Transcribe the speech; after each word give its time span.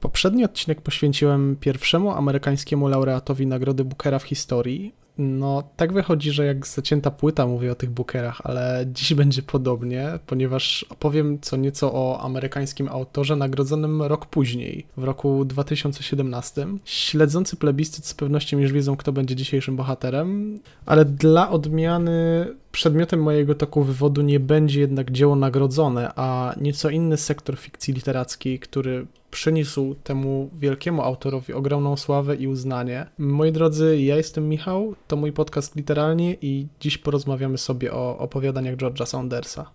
Poprzedni 0.00 0.44
odcinek 0.44 0.80
poświęciłem 0.80 1.56
pierwszemu 1.60 2.12
amerykańskiemu 2.12 2.88
laureatowi 2.88 3.46
Nagrody 3.46 3.84
Bookera 3.84 4.18
w 4.18 4.22
historii, 4.22 4.94
no, 5.18 5.62
tak 5.76 5.92
wychodzi, 5.92 6.30
że 6.30 6.46
jak 6.46 6.66
zacięta 6.66 7.10
płyta 7.10 7.46
mówię 7.46 7.72
o 7.72 7.74
tych 7.74 7.90
bookerach, 7.90 8.40
ale 8.44 8.86
dziś 8.92 9.14
będzie 9.14 9.42
podobnie, 9.42 10.18
ponieważ 10.26 10.86
opowiem 10.88 11.38
co 11.40 11.56
nieco 11.56 11.92
o 11.92 12.20
amerykańskim 12.20 12.88
autorze 12.88 13.36
nagrodzonym 13.36 14.02
rok 14.02 14.26
później, 14.26 14.86
w 14.96 15.04
roku 15.04 15.44
2017. 15.44 16.66
Śledzący 16.84 17.56
plebiscyt 17.56 18.06
z 18.06 18.14
pewnością 18.14 18.58
już 18.58 18.72
wiedzą, 18.72 18.96
kto 18.96 19.12
będzie 19.12 19.36
dzisiejszym 19.36 19.76
bohaterem, 19.76 20.58
ale 20.86 21.04
dla 21.04 21.50
odmiany 21.50 22.46
Przedmiotem 22.72 23.22
mojego 23.22 23.54
toku 23.54 23.82
wywodu 23.82 24.22
nie 24.22 24.40
będzie 24.40 24.80
jednak 24.80 25.10
dzieło 25.10 25.36
nagrodzone, 25.36 26.12
a 26.16 26.54
nieco 26.60 26.90
inny 26.90 27.16
sektor 27.16 27.58
fikcji 27.58 27.94
literackiej, 27.94 28.58
który 28.58 29.06
przyniósł 29.30 29.94
temu 29.94 30.50
wielkiemu 30.58 31.02
autorowi 31.02 31.52
ogromną 31.52 31.96
sławę 31.96 32.36
i 32.36 32.48
uznanie. 32.48 33.06
Moi 33.18 33.52
drodzy, 33.52 34.00
ja 34.00 34.16
jestem 34.16 34.48
Michał, 34.48 34.94
to 35.10 35.16
mój 35.16 35.32
podcast 35.32 35.76
Literalnie 35.76 36.36
i 36.40 36.66
dziś 36.80 36.98
porozmawiamy 36.98 37.58
sobie 37.58 37.92
o 37.92 38.18
opowiadaniach 38.18 38.76
George'a 38.76 39.06
Saundersa. 39.06 39.70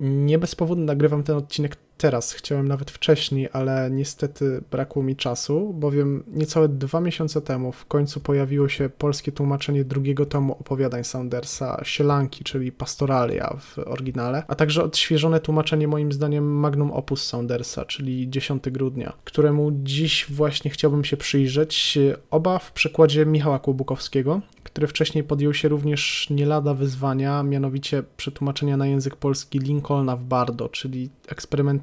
Nie 0.00 0.38
bez 0.38 0.54
powodu 0.54 0.80
nagrywam 0.80 1.22
ten 1.22 1.36
odcinek 1.36 1.76
teraz, 2.02 2.32
chciałem 2.32 2.68
nawet 2.68 2.90
wcześniej, 2.90 3.48
ale 3.52 3.90
niestety 3.90 4.62
brakło 4.70 5.02
mi 5.02 5.16
czasu, 5.16 5.74
bowiem 5.74 6.24
niecałe 6.26 6.68
dwa 6.68 7.00
miesiące 7.00 7.40
temu 7.40 7.72
w 7.72 7.86
końcu 7.86 8.20
pojawiło 8.20 8.68
się 8.68 8.88
polskie 8.88 9.32
tłumaczenie 9.32 9.84
drugiego 9.84 10.26
tomu 10.26 10.52
opowiadań 10.52 11.04
Saundersa, 11.04 11.80
Sielanki, 11.84 12.44
czyli 12.44 12.72
Pastoralia 12.72 13.56
w 13.60 13.78
oryginale, 13.78 14.42
a 14.48 14.54
także 14.54 14.84
odświeżone 14.84 15.40
tłumaczenie 15.40 15.88
moim 15.88 16.12
zdaniem 16.12 16.44
magnum 16.44 16.90
opus 16.90 17.26
Saundersa, 17.26 17.84
czyli 17.84 18.30
10 18.30 18.64
grudnia, 18.70 19.12
któremu 19.24 19.70
dziś 19.82 20.26
właśnie 20.30 20.70
chciałbym 20.70 21.04
się 21.04 21.16
przyjrzeć, 21.16 21.98
oba 22.30 22.58
w 22.58 22.72
przekładzie 22.72 23.26
Michała 23.26 23.58
Kłobukowskiego, 23.58 24.40
który 24.62 24.86
wcześniej 24.86 25.24
podjął 25.24 25.54
się 25.54 25.68
również 25.68 26.30
nie 26.30 26.46
lada 26.46 26.74
wyzwania, 26.74 27.42
mianowicie 27.42 28.02
przetłumaczenia 28.16 28.76
na 28.76 28.86
język 28.86 29.16
polski 29.16 29.58
Lincolna 29.58 30.16
w 30.16 30.24
Bardo, 30.24 30.68
czyli 30.68 31.10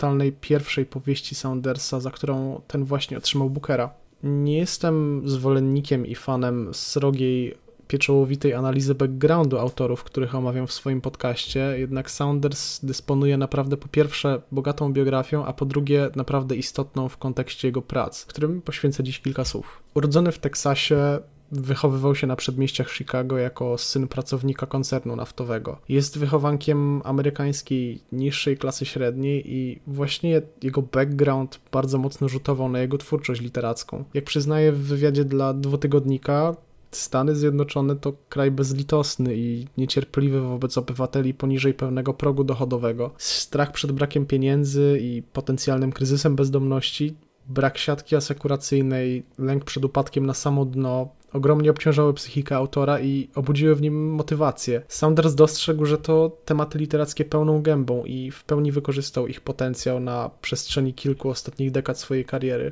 eksperymentalnej 0.10 0.32
pierwszej 0.32 0.86
powieści 0.86 1.36
Saundersa, 1.36 2.00
za 2.00 2.12
którą 2.12 2.62
ten 2.68 2.86
właśnie 2.86 3.18
otrzymał 3.18 3.50
Bookera. 3.50 3.90
Nie 4.24 4.58
jestem 4.58 5.22
zwolennikiem 5.26 6.06
i 6.06 6.16
fanem 6.16 6.74
srogiej 6.74 7.58
pieczołowitej 7.88 8.54
analizy 8.54 8.96
backgroundu 8.96 9.58
autorów, 9.58 10.04
których 10.04 10.36
omawiam 10.36 10.68
w 10.68 10.72
swoim 10.72 11.02
podcaście, 11.02 11.76
jednak 11.78 12.12
Saunders 12.12 12.80
dysponuje 12.86 13.38
naprawdę 13.38 13.78
po 13.78 13.88
pierwsze 13.88 14.42
bogatą 14.52 14.94
biografią, 14.94 15.46
a 15.46 15.54
po 15.54 15.66
drugie 15.66 16.10
naprawdę 16.16 16.56
istotną 16.56 17.10
w 17.10 17.18
kontekście 17.18 17.68
jego 17.68 17.82
prac, 17.82 18.26
którym 18.26 18.62
poświęcę 18.62 19.04
dziś 19.04 19.20
kilka 19.20 19.46
słów. 19.46 19.84
Urodzony 19.96 20.32
w 20.32 20.40
Teksasie, 20.40 21.20
Wychowywał 21.52 22.16
się 22.16 22.28
na 22.28 22.36
przedmieściach 22.36 22.92
Chicago 22.92 23.38
jako 23.38 23.78
syn 23.78 24.08
pracownika 24.08 24.66
koncernu 24.66 25.16
naftowego. 25.16 25.78
Jest 25.89 26.17
wychowankiem 26.17 27.02
amerykańskiej 27.06 28.02
niższej 28.11 28.58
klasy 28.58 28.86
średniej 28.86 29.53
i 29.53 29.80
właśnie 29.88 30.41
jego 30.64 30.81
background 30.81 31.59
bardzo 31.72 31.97
mocno 31.97 32.30
rzutował 32.30 32.69
na 32.69 32.80
jego 32.80 32.97
twórczość 32.97 33.41
literacką. 33.41 34.03
Jak 34.14 34.25
przyznaje 34.25 34.72
w 34.72 34.80
wywiadzie 34.80 35.25
dla 35.25 35.53
dwutygodnika, 35.53 36.56
Stany 36.91 37.36
Zjednoczone 37.36 37.95
to 37.95 38.13
kraj 38.30 38.52
bezlitosny 38.52 39.36
i 39.36 39.67
niecierpliwy 39.78 40.41
wobec 40.41 40.78
obywateli 40.78 41.34
poniżej 41.34 41.73
pewnego 41.73 42.13
progu 42.13 42.44
dochodowego. 42.44 43.11
Strach 43.17 43.72
przed 43.72 43.91
brakiem 43.91 44.25
pieniędzy 44.25 44.97
i 45.02 45.23
potencjalnym 45.34 45.91
kryzysem 45.91 46.36
bezdomności 46.36 47.16
brak 47.47 47.78
siatki 47.78 48.16
asekuracyjnej, 48.16 49.23
lęk 49.38 49.66
przed 49.66 49.86
upadkiem 49.86 50.25
na 50.25 50.34
samo 50.34 50.66
dno, 50.66 51.09
ogromnie 51.33 51.72
obciążały 51.72 52.13
psychikę 52.13 52.55
autora 52.55 52.99
i 52.99 53.30
obudziły 53.35 53.75
w 53.75 53.81
nim 53.81 54.09
motywację. 54.09 54.81
Saunders 54.88 55.35
dostrzegł, 55.35 55.85
że 55.85 55.97
to 55.97 56.38
tematy 56.45 56.78
literackie 56.78 57.25
pełną 57.25 57.62
gębą 57.62 58.06
i 58.06 58.31
w 58.31 58.44
pełni 58.44 58.72
wykorzystał 58.72 59.28
ich 59.28 59.41
potencjał 59.41 60.00
na 60.00 60.29
przestrzeni 60.41 60.94
kilku 60.94 61.29
ostatnich 61.29 61.72
dekad 61.72 62.00
swojej 62.00 62.25
kariery. 62.25 62.72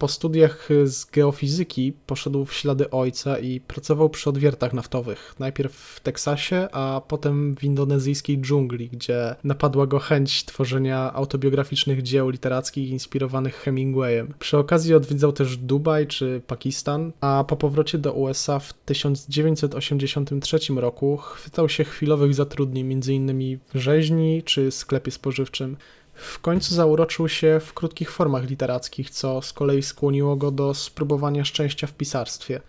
Po 0.00 0.08
studiach 0.08 0.68
z 0.84 1.04
geofizyki 1.04 1.92
poszedł 2.06 2.44
w 2.44 2.54
ślady 2.54 2.90
ojca 2.90 3.38
i 3.38 3.60
pracował 3.60 4.10
przy 4.10 4.30
odwiertach 4.30 4.72
naftowych. 4.72 5.34
Najpierw 5.38 5.72
w 5.72 6.00
Teksasie, 6.00 6.68
a 6.72 7.02
potem 7.08 7.56
w 7.56 7.64
indonezyjskiej 7.64 8.40
dżungli, 8.40 8.88
gdzie 8.88 9.34
napadła 9.44 9.86
go 9.86 9.98
chęć 9.98 10.44
tworzenia 10.44 11.12
autobiograficznych 11.12 12.02
dzieł 12.02 12.28
literackich 12.28 12.90
inspirowanych 12.90 13.54
Hemingwayem. 13.54 14.34
Przy 14.38 14.58
okazji 14.58 14.94
odwiedzał 14.94 15.32
też 15.32 15.56
Dubaj 15.56 16.06
czy 16.06 16.42
Pakistan, 16.46 17.12
a 17.20 17.44
po 17.48 17.56
powrocie 17.56 17.98
do 17.98 18.12
USA 18.12 18.58
w 18.58 18.72
1983 18.72 20.58
roku 20.76 21.16
chwytał 21.16 21.68
się 21.68 21.84
chwilowych 21.84 22.34
zatrudnień, 22.34 22.92
m.in. 22.92 23.58
w 23.74 23.78
rzeźni 23.78 24.42
czy 24.42 24.70
sklepie 24.70 25.10
spożywczym. 25.10 25.76
W 26.20 26.38
końcu 26.38 26.74
zauroczył 26.74 27.28
się 27.28 27.60
w 27.60 27.74
krótkich 27.74 28.10
formach 28.10 28.50
literackich, 28.50 29.10
co 29.10 29.42
z 29.42 29.52
kolei 29.52 29.82
skłoniło 29.82 30.36
go 30.36 30.50
do 30.50 30.74
spróbowania 30.74 31.44
szczęścia 31.44 31.86
w 31.86 31.92
pisarstwie. 31.92 32.60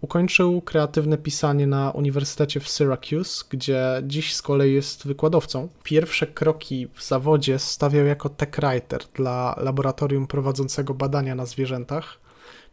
Ukończył 0.00 0.60
kreatywne 0.60 1.18
pisanie 1.18 1.66
na 1.66 1.90
Uniwersytecie 1.90 2.60
w 2.60 2.68
Syracuse, 2.68 3.44
gdzie 3.50 4.02
dziś 4.02 4.34
z 4.34 4.42
kolei 4.42 4.74
jest 4.74 5.06
wykładowcą. 5.06 5.68
Pierwsze 5.82 6.26
kroki 6.26 6.88
w 6.94 7.04
zawodzie 7.04 7.58
stawiał 7.58 8.06
jako 8.06 8.28
tech 8.28 8.50
writer 8.50 9.00
dla 9.14 9.56
laboratorium 9.60 10.26
prowadzącego 10.26 10.94
badania 10.94 11.34
na 11.34 11.46
zwierzętach. 11.46 12.19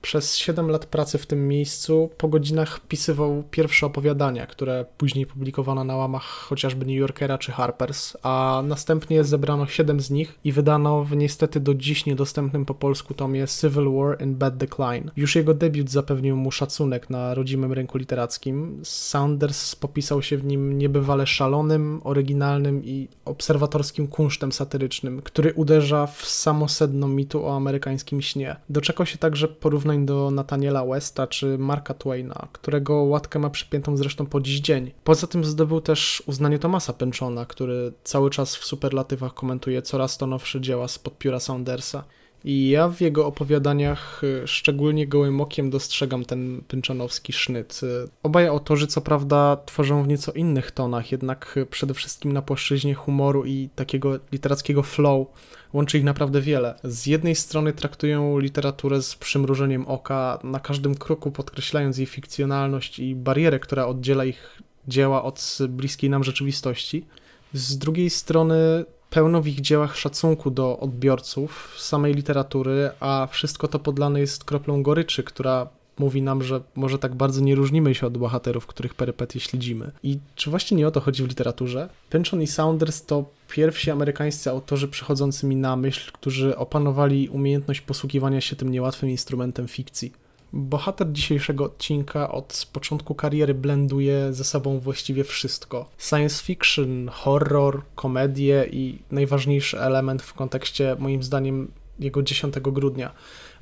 Przez 0.01 0.37
7 0.37 0.69
lat 0.69 0.85
pracy 0.85 1.17
w 1.17 1.25
tym 1.25 1.47
miejscu 1.47 2.09
po 2.17 2.27
godzinach 2.27 2.79
pisywał 2.79 3.43
pierwsze 3.51 3.85
opowiadania, 3.85 4.47
które 4.47 4.85
później 4.97 5.25
publikowano 5.25 5.83
na 5.83 5.95
łamach 5.95 6.23
chociażby 6.23 6.85
New 6.85 6.95
Yorkera 6.95 7.37
czy 7.37 7.51
Harper's, 7.51 8.15
a 8.23 8.61
następnie 8.65 9.23
zebrano 9.23 9.67
7 9.67 9.99
z 9.99 10.11
nich 10.11 10.39
i 10.43 10.51
wydano 10.51 11.03
w 11.03 11.15
niestety 11.15 11.59
do 11.59 11.73
dziś 11.73 12.05
niedostępnym 12.05 12.65
po 12.65 12.73
polsku 12.73 13.13
tomie 13.13 13.45
Civil 13.47 13.91
War 13.91 14.21
in 14.21 14.35
Bad 14.35 14.57
Decline. 14.57 15.11
Już 15.15 15.35
jego 15.35 15.53
debiut 15.53 15.89
zapewnił 15.89 16.35
mu 16.35 16.51
szacunek 16.51 17.09
na 17.09 17.33
rodzimym 17.33 17.73
rynku 17.73 17.97
literackim. 17.97 18.81
Saunders 18.83 19.75
popisał 19.75 20.21
się 20.21 20.37
w 20.37 20.45
nim 20.45 20.77
niebywale 20.77 21.27
szalonym, 21.27 22.01
oryginalnym 22.03 22.85
i 22.85 23.07
obserwatorskim 23.25 24.07
kunsztem 24.07 24.51
satyrycznym, 24.51 25.21
który 25.21 25.53
uderza 25.53 26.07
w 26.07 26.25
samo 26.25 26.67
sedno 26.67 27.07
mitu 27.07 27.45
o 27.45 27.55
amerykańskim 27.55 28.21
śnie. 28.21 28.55
Doczekał 28.69 29.05
się 29.05 29.17
także 29.17 29.47
porównywania 29.47 29.86
porównań 29.87 30.05
do 30.05 30.31
Nathaniela 30.31 30.85
Westa 30.85 31.27
czy 31.27 31.57
Marka 31.57 31.93
Twaina, 31.93 32.47
którego 32.53 32.93
łatkę 32.93 33.39
ma 33.39 33.49
przypiętą 33.49 33.97
zresztą 33.97 34.25
po 34.25 34.41
dziś 34.41 34.59
dzień. 34.59 34.91
Poza 35.03 35.27
tym 35.27 35.43
zdobył 35.43 35.81
też 35.81 36.23
uznanie 36.25 36.59
Thomasa 36.59 36.93
Penchona, 36.93 37.45
który 37.45 37.93
cały 38.03 38.29
czas 38.29 38.55
w 38.55 38.65
superlatywach 38.65 39.33
komentuje 39.33 39.81
coraz 39.81 40.17
to 40.17 40.27
nowsze 40.27 40.61
dzieła 40.61 40.87
spod 40.87 41.17
pióra 41.17 41.39
Saundersa. 41.39 42.03
I 42.47 42.69
ja 42.69 42.89
w 42.89 43.01
jego 43.01 43.25
opowiadaniach 43.25 44.23
y, 44.23 44.47
szczególnie 44.47 45.07
gołym 45.07 45.41
okiem 45.41 45.69
dostrzegam 45.69 46.25
ten 46.25 46.61
pynczanowski 46.67 47.33
sznyt. 47.33 47.79
Y, 47.83 48.09
obaj 48.23 48.47
autorzy 48.47 48.87
co 48.87 49.01
prawda 49.01 49.57
tworzą 49.65 50.03
w 50.03 50.07
nieco 50.07 50.31
innych 50.31 50.71
tonach, 50.71 51.11
jednak 51.11 51.59
przede 51.69 51.93
wszystkim 51.93 52.33
na 52.33 52.41
płaszczyźnie 52.41 52.93
humoru 52.93 53.45
i 53.45 53.69
takiego 53.75 54.19
literackiego 54.31 54.83
flow 54.83 55.27
łączy 55.73 55.97
ich 55.97 56.03
naprawdę 56.03 56.41
wiele. 56.41 56.79
Z 56.83 57.05
jednej 57.05 57.35
strony 57.35 57.73
traktują 57.73 58.39
literaturę 58.39 59.01
z 59.01 59.15
przymrużeniem 59.15 59.87
oka, 59.87 60.39
na 60.43 60.59
każdym 60.59 60.95
kroku 60.95 61.31
podkreślając 61.31 61.97
jej 61.97 62.07
fikcjonalność 62.07 62.99
i 62.99 63.15
barierę, 63.15 63.59
która 63.59 63.85
oddziela 63.85 64.25
ich 64.25 64.61
dzieła 64.87 65.23
od 65.23 65.57
bliskiej 65.69 66.09
nam 66.09 66.23
rzeczywistości. 66.23 67.05
Z 67.53 67.77
drugiej 67.77 68.09
strony 68.09 68.85
pełno 69.09 69.41
w 69.41 69.47
ich 69.47 69.61
dziełach 69.61 69.97
szacunku 69.97 70.51
do 70.51 70.79
odbiorców, 70.79 71.75
samej 71.77 72.13
literatury, 72.13 72.89
a 72.99 73.27
wszystko 73.31 73.67
to 73.67 73.79
podlane 73.79 74.19
jest 74.19 74.43
kroplą 74.43 74.83
goryczy, 74.83 75.23
która 75.23 75.67
mówi 75.99 76.21
nam, 76.21 76.43
że 76.43 76.61
może 76.75 76.99
tak 76.99 77.15
bardzo 77.15 77.41
nie 77.41 77.55
różnimy 77.55 77.95
się 77.95 78.07
od 78.07 78.17
bohaterów, 78.17 78.67
których 78.67 78.93
perypetie 78.93 79.39
śledzimy. 79.39 79.91
I 80.03 80.19
czy 80.35 80.49
właśnie 80.49 80.77
nie 80.77 80.87
o 80.87 80.91
to 80.91 80.99
chodzi 80.99 81.23
w 81.23 81.27
literaturze? 81.27 81.89
Pynchon 82.09 82.41
i 82.41 82.47
Saunders 82.47 83.05
to 83.05 83.25
pierwsi 83.49 83.91
amerykańscy 83.91 84.49
autorzy 84.49 84.87
przychodzący 84.87 85.45
mi 85.45 85.55
na 85.55 85.75
myśl, 85.75 86.11
którzy 86.13 86.57
opanowali 86.57 87.29
umiejętność 87.29 87.81
posługiwania 87.81 88.41
się 88.41 88.55
tym 88.55 88.71
niełatwym 88.71 89.09
instrumentem 89.09 89.67
fikcji. 89.67 90.13
Bohater 90.53 91.11
dzisiejszego 91.11 91.65
odcinka 91.65 92.31
od 92.31 92.67
początku 92.73 93.15
kariery 93.15 93.53
blenduje 93.53 94.33
ze 94.33 94.43
sobą 94.43 94.79
właściwie 94.79 95.23
wszystko. 95.23 95.89
Science 95.97 96.43
fiction, 96.43 97.09
horror, 97.09 97.81
komedię 97.95 98.67
i 98.71 98.99
najważniejszy 99.11 99.79
element 99.79 100.21
w 100.21 100.33
kontekście, 100.33 100.95
moim 100.99 101.23
zdaniem, 101.23 101.71
jego 101.99 102.23
10 102.23 102.59
grudnia 102.59 103.11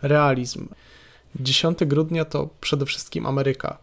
realizm. 0.02 0.68
10 1.40 1.80
grudnia 1.86 2.26
to 2.26 2.50
przede 2.62 2.86
wszystkim 2.86 3.26
Ameryka. 3.26 3.78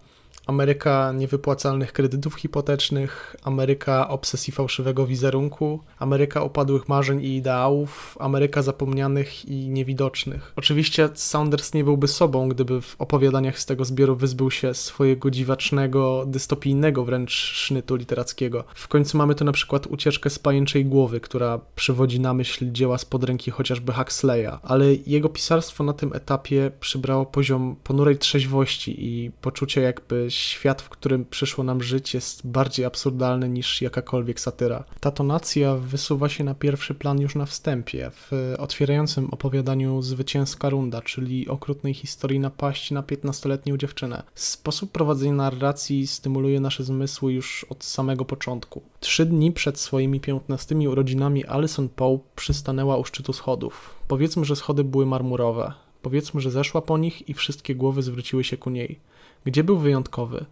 Ameryka 0.47 1.13
niewypłacalnych 1.13 1.93
kredytów 1.93 2.35
hipotecznych, 2.35 3.37
Ameryka 3.43 4.09
obsesji 4.09 4.53
fałszywego 4.53 5.07
wizerunku, 5.07 5.81
Ameryka 5.99 6.43
opadłych 6.43 6.89
marzeń 6.89 7.25
i 7.25 7.37
ideałów, 7.37 8.17
Ameryka 8.21 8.63
zapomnianych 8.63 9.45
i 9.45 9.69
niewidocznych. 9.69 10.53
Oczywiście 10.57 11.09
Saunders 11.15 11.75
nie 11.75 11.85
byłby 11.85 12.09
sobą, 12.09 12.49
gdyby 12.49 12.81
w 12.81 12.97
opowiadaniach 12.99 13.59
z 13.59 13.67
tego 13.67 13.85
zbioru 13.85 14.17
wyzbył 14.17 14.51
się 14.51 14.75
swojego 14.75 15.31
dziwacznego, 15.31 16.25
dystopijnego 16.27 17.05
wręcz 17.05 17.33
sznytu 17.33 17.97
literackiego. 17.97 18.65
W 18.75 18.89
końcu 18.89 19.19
mamy 19.19 19.35
tu 19.35 19.45
na 19.45 19.53
przykład 19.53 19.87
ucieczkę 19.87 20.31
z 20.31 20.39
pajęczej 20.39 20.85
głowy, 20.85 21.21
która 21.21 21.61
przywodzi 21.75 22.21
na 22.21 22.35
myśl 22.35 22.73
dzieła 22.73 22.99
spod 22.99 23.25
ręki 23.25 23.51
chociażby 23.51 23.93
Huxleya, 23.93 24.59
ale 24.63 24.95
jego 24.95 25.29
pisarstwo 25.29 25.85
na 25.85 25.93
tym 25.93 26.13
etapie 26.13 26.71
przybrało 26.81 27.27
poziom 27.27 27.77
ponurej 27.85 28.19
trzeźwości 28.19 28.95
i 28.99 29.31
poczucie 29.31 29.81
jakby 29.81 30.32
świat, 30.35 30.83
w 30.83 30.89
którym 30.89 31.25
przyszło 31.25 31.65
nam 31.65 31.83
żyć, 31.83 32.15
jest 32.15 32.47
bardziej 32.47 32.85
absurdalny 32.85 33.49
niż 33.49 33.83
jakakolwiek 33.83 34.41
satyra. 34.41 34.85
Ta 35.01 35.11
tonacja 35.11 35.77
wysuwa 35.77 36.29
się 36.29 36.45
na 36.45 36.55
pierwszy 36.55 36.95
plan 36.95 37.21
już 37.21 37.35
na 37.35 37.47
wstępie, 37.47 38.11
w 38.11 38.55
otwierającym 38.59 39.31
opowiadaniu 39.31 40.03
Zwycięska 40.03 40.71
Runda, 40.71 41.03
czyli 41.03 41.49
okrutnej 41.49 41.95
historii 41.95 42.41
napaści 42.41 42.95
na 42.95 43.03
15-letnią 43.03 43.77
dziewczynę. 43.77 44.23
Sposób 44.35 44.93
prowadzenia 44.93 45.33
narracji 45.33 46.07
stymuluje 46.07 46.61
nasze 46.61 46.85
zmysły 46.85 47.33
już 47.33 47.67
od 47.71 47.85
samego 47.85 48.25
początku. 48.25 48.83
Trzy 49.01 49.27
dni 49.27 49.53
przed 49.53 49.79
swoimi 49.79 50.21
15 50.21 50.75
urodzinami 50.89 51.47
Alison 51.47 51.89
Poe 51.89 52.19
przystanęła 52.37 52.97
u 52.97 53.05
szczytu 53.05 53.33
schodów. 53.33 53.95
Powiedzmy, 54.09 54.45
że 54.45 54.57
schody 54.57 54.85
były 54.85 55.07
marmurowe. 55.07 55.73
Powiedzmy, 56.03 56.41
że 56.41 56.51
zeszła 56.51 56.83
po 56.83 56.99
nich 56.99 57.29
i 57.29 57.35
wszystkie 57.35 57.75
głowy 57.75 58.03
zwróciły 58.03 58.45
się 58.45 58.57
ku 58.57 58.71
niej. 58.71 58.99
Gdzie 59.45 59.65
był 59.65 59.79
wyjątkowy? 59.79 60.45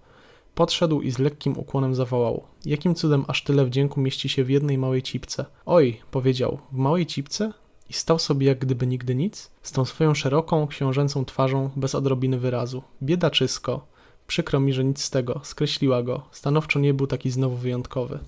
Podszedł 0.54 1.00
i 1.00 1.10
z 1.10 1.18
lekkim 1.18 1.58
ukłonem 1.58 1.94
zawołał. 1.94 2.44
Jakim 2.64 2.94
cudem 2.94 3.24
aż 3.28 3.44
tyle 3.44 3.64
wdzięku 3.64 4.00
mieści 4.00 4.28
się 4.28 4.44
w 4.44 4.50
jednej 4.50 4.78
małej 4.78 5.02
cipce? 5.02 5.44
Oj, 5.66 6.00
powiedział, 6.10 6.58
w 6.72 6.76
małej 6.76 7.06
cipce? 7.06 7.52
I 7.90 7.92
stał 7.92 8.18
sobie 8.18 8.46
jak 8.46 8.58
gdyby 8.58 8.86
nigdy 8.86 9.14
nic, 9.14 9.50
z 9.62 9.72
tą 9.72 9.84
swoją 9.84 10.14
szeroką, 10.14 10.66
książęcą 10.66 11.24
twarzą, 11.24 11.70
bez 11.76 11.94
odrobiny 11.94 12.38
wyrazu. 12.38 12.82
Biedaczysko. 13.02 13.86
Przykro 14.26 14.60
mi, 14.60 14.72
że 14.72 14.84
nic 14.84 15.02
z 15.02 15.10
tego. 15.10 15.40
Skreśliła 15.44 16.02
go. 16.02 16.22
Stanowczo 16.32 16.80
nie 16.80 16.94
był 16.94 17.06
taki 17.06 17.30
znowu 17.30 17.56
wyjątkowy. 17.56 18.18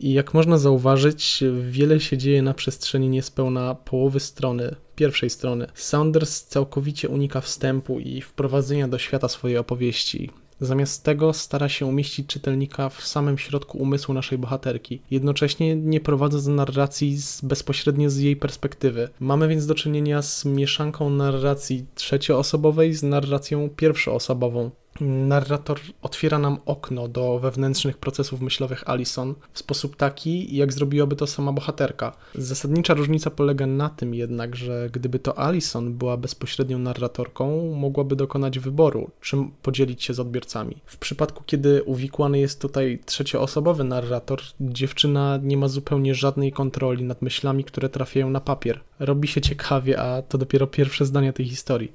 I 0.00 0.12
jak 0.12 0.34
można 0.34 0.58
zauważyć, 0.58 1.44
wiele 1.70 2.00
się 2.00 2.18
dzieje 2.18 2.42
na 2.42 2.54
przestrzeni 2.54 3.08
niespełna 3.08 3.74
połowy 3.74 4.20
strony, 4.20 4.76
pierwszej 5.02 5.30
strony. 5.30 5.66
Saunders 5.74 6.44
całkowicie 6.44 7.08
unika 7.08 7.40
wstępu 7.40 8.00
i 8.00 8.20
wprowadzenia 8.20 8.88
do 8.88 8.98
świata 8.98 9.28
swojej 9.28 9.58
opowieści. 9.58 10.30
Zamiast 10.60 11.04
tego 11.04 11.32
stara 11.32 11.68
się 11.68 11.86
umieścić 11.86 12.26
czytelnika 12.26 12.88
w 12.88 13.06
samym 13.06 13.38
środku 13.38 13.78
umysłu 13.78 14.14
naszej 14.14 14.38
bohaterki, 14.38 15.02
jednocześnie 15.10 15.76
nie 15.76 16.00
prowadząc 16.00 16.46
narracji 16.46 17.16
z, 17.18 17.40
bezpośrednio 17.40 18.10
z 18.10 18.16
jej 18.18 18.36
perspektywy. 18.36 19.08
Mamy 19.20 19.48
więc 19.48 19.66
do 19.66 19.74
czynienia 19.74 20.22
z 20.22 20.44
mieszanką 20.44 21.10
narracji 21.10 21.86
trzecioosobowej 21.94 22.94
z 22.94 23.02
narracją 23.02 23.68
pierwszoosobową 23.76 24.70
narrator 25.02 25.80
otwiera 26.02 26.38
nam 26.38 26.58
okno 26.66 27.08
do 27.08 27.38
wewnętrznych 27.38 27.98
procesów 27.98 28.40
myślowych 28.40 28.90
Alison 28.90 29.34
w 29.52 29.58
sposób 29.58 29.96
taki, 29.96 30.56
jak 30.56 30.72
zrobiłaby 30.72 31.16
to 31.16 31.26
sama 31.26 31.52
bohaterka. 31.52 32.16
Zasadnicza 32.34 32.94
różnica 32.94 33.30
polega 33.30 33.66
na 33.66 33.88
tym 33.88 34.14
jednak, 34.14 34.56
że 34.56 34.88
gdyby 34.92 35.18
to 35.18 35.38
Alison 35.38 35.94
była 35.94 36.16
bezpośrednią 36.16 36.78
narratorką, 36.78 37.74
mogłaby 37.74 38.16
dokonać 38.16 38.58
wyboru, 38.58 39.10
czym 39.20 39.50
podzielić 39.62 40.04
się 40.04 40.14
z 40.14 40.20
odbiorcami. 40.20 40.76
W 40.86 40.96
przypadku, 40.96 41.42
kiedy 41.46 41.82
uwikłany 41.82 42.38
jest 42.38 42.60
tutaj 42.60 42.98
trzecioosobowy 43.06 43.84
narrator, 43.84 44.40
dziewczyna 44.60 45.38
nie 45.42 45.56
ma 45.56 45.68
zupełnie 45.68 46.14
żadnej 46.14 46.52
kontroli 46.52 47.04
nad 47.04 47.22
myślami, 47.22 47.64
które 47.64 47.88
trafiają 47.88 48.30
na 48.30 48.40
papier. 48.40 48.80
Robi 49.00 49.28
się 49.28 49.40
ciekawie, 49.40 50.00
a 50.00 50.22
to 50.22 50.38
dopiero 50.38 50.66
pierwsze 50.66 51.04
zdania 51.04 51.32
tej 51.32 51.46
historii. 51.46 51.92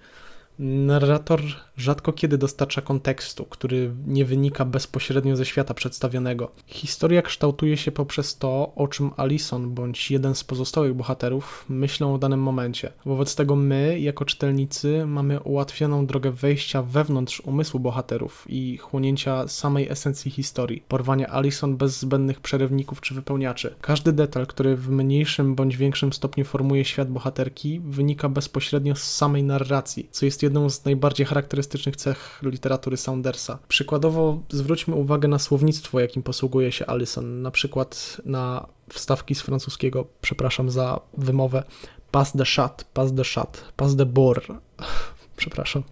Narrator 0.59 1.41
rzadko 1.77 2.13
kiedy 2.13 2.37
dostarcza 2.37 2.81
kontekstu, 2.81 3.45
który 3.45 3.91
nie 4.07 4.25
wynika 4.25 4.65
bezpośrednio 4.65 5.35
ze 5.35 5.45
świata 5.45 5.73
przedstawionego. 5.73 6.51
Historia 6.67 7.21
kształtuje 7.21 7.77
się 7.77 7.91
poprzez 7.91 8.37
to, 8.37 8.71
o 8.75 8.87
czym 8.87 9.11
Alison 9.17 9.73
bądź 9.73 10.11
jeden 10.11 10.35
z 10.35 10.43
pozostałych 10.43 10.93
bohaterów 10.93 11.65
myślą 11.69 12.17
w 12.17 12.19
danym 12.19 12.39
momencie. 12.39 12.91
Wobec 13.05 13.35
tego 13.35 13.55
my, 13.55 13.99
jako 13.99 14.25
czytelnicy, 14.25 15.05
mamy 15.05 15.39
ułatwioną 15.39 16.05
drogę 16.05 16.31
wejścia 16.31 16.83
wewnątrz 16.83 17.39
umysłu 17.39 17.79
bohaterów 17.79 18.45
i 18.49 18.77
chłonięcia 18.77 19.47
samej 19.47 19.89
esencji 19.89 20.31
historii, 20.31 20.83
porwania 20.87 21.27
Alison 21.27 21.77
bez 21.77 21.99
zbędnych 21.99 22.39
przerywników 22.39 23.01
czy 23.01 23.13
wypełniaczy. 23.13 23.75
Każdy 23.81 24.13
detal, 24.13 24.47
który 24.47 24.75
w 24.75 24.89
mniejszym 24.89 25.55
bądź 25.55 25.77
większym 25.77 26.13
stopniu 26.13 26.45
formuje 26.45 26.85
świat 26.85 27.09
bohaterki, 27.09 27.79
wynika 27.79 28.29
bezpośrednio 28.29 28.95
z 28.95 29.03
samej 29.03 29.43
narracji, 29.43 30.07
co 30.11 30.25
jest 30.25 30.43
jedną 30.47 30.69
z 30.69 30.85
najbardziej 30.85 31.25
charakterystycznych 31.25 31.95
cech 31.95 32.39
literatury 32.43 32.97
Saundersa. 32.97 33.59
Przykładowo 33.67 34.41
zwróćmy 34.49 34.95
uwagę 34.95 35.27
na 35.27 35.39
słownictwo, 35.39 35.99
jakim 35.99 36.23
posługuje 36.23 36.71
się 36.71 36.85
Alison, 36.85 37.41
na 37.41 37.51
przykład 37.51 38.21
na 38.25 38.67
wstawki 38.89 39.35
z 39.35 39.41
francuskiego, 39.41 40.05
przepraszam 40.21 40.69
za 40.69 40.99
wymowę, 41.17 41.63
pas 42.11 42.35
de 42.37 42.45
chat, 42.45 42.83
pas 42.93 43.13
de 43.13 43.23
chat, 43.23 43.63
pas 43.75 43.95
de 43.95 44.05
bor. 44.05 44.41
Przepraszam. 45.37 45.83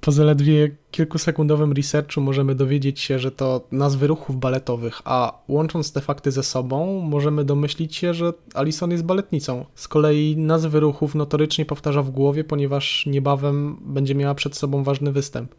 Po 0.00 0.12
zaledwie 0.12 0.70
kilkusekundowym 0.90 1.72
researchu 1.72 2.20
możemy 2.20 2.54
dowiedzieć 2.54 3.00
się, 3.00 3.18
że 3.18 3.30
to 3.30 3.66
nazwy 3.72 4.06
ruchów 4.06 4.36
baletowych, 4.36 5.02
a 5.04 5.38
łącząc 5.48 5.92
te 5.92 6.00
fakty 6.00 6.30
ze 6.30 6.42
sobą, 6.42 7.00
możemy 7.00 7.44
domyślić 7.44 7.96
się, 7.96 8.14
że 8.14 8.32
Alison 8.54 8.90
jest 8.90 9.04
baletnicą. 9.04 9.64
Z 9.74 9.88
kolei 9.88 10.36
nazwy 10.36 10.80
ruchów 10.80 11.14
notorycznie 11.14 11.64
powtarza 11.64 12.02
w 12.02 12.10
głowie, 12.10 12.44
ponieważ 12.44 13.06
niebawem 13.06 13.76
będzie 13.80 14.14
miała 14.14 14.34
przed 14.34 14.56
sobą 14.56 14.84
ważny 14.84 15.12
występ. 15.12 15.54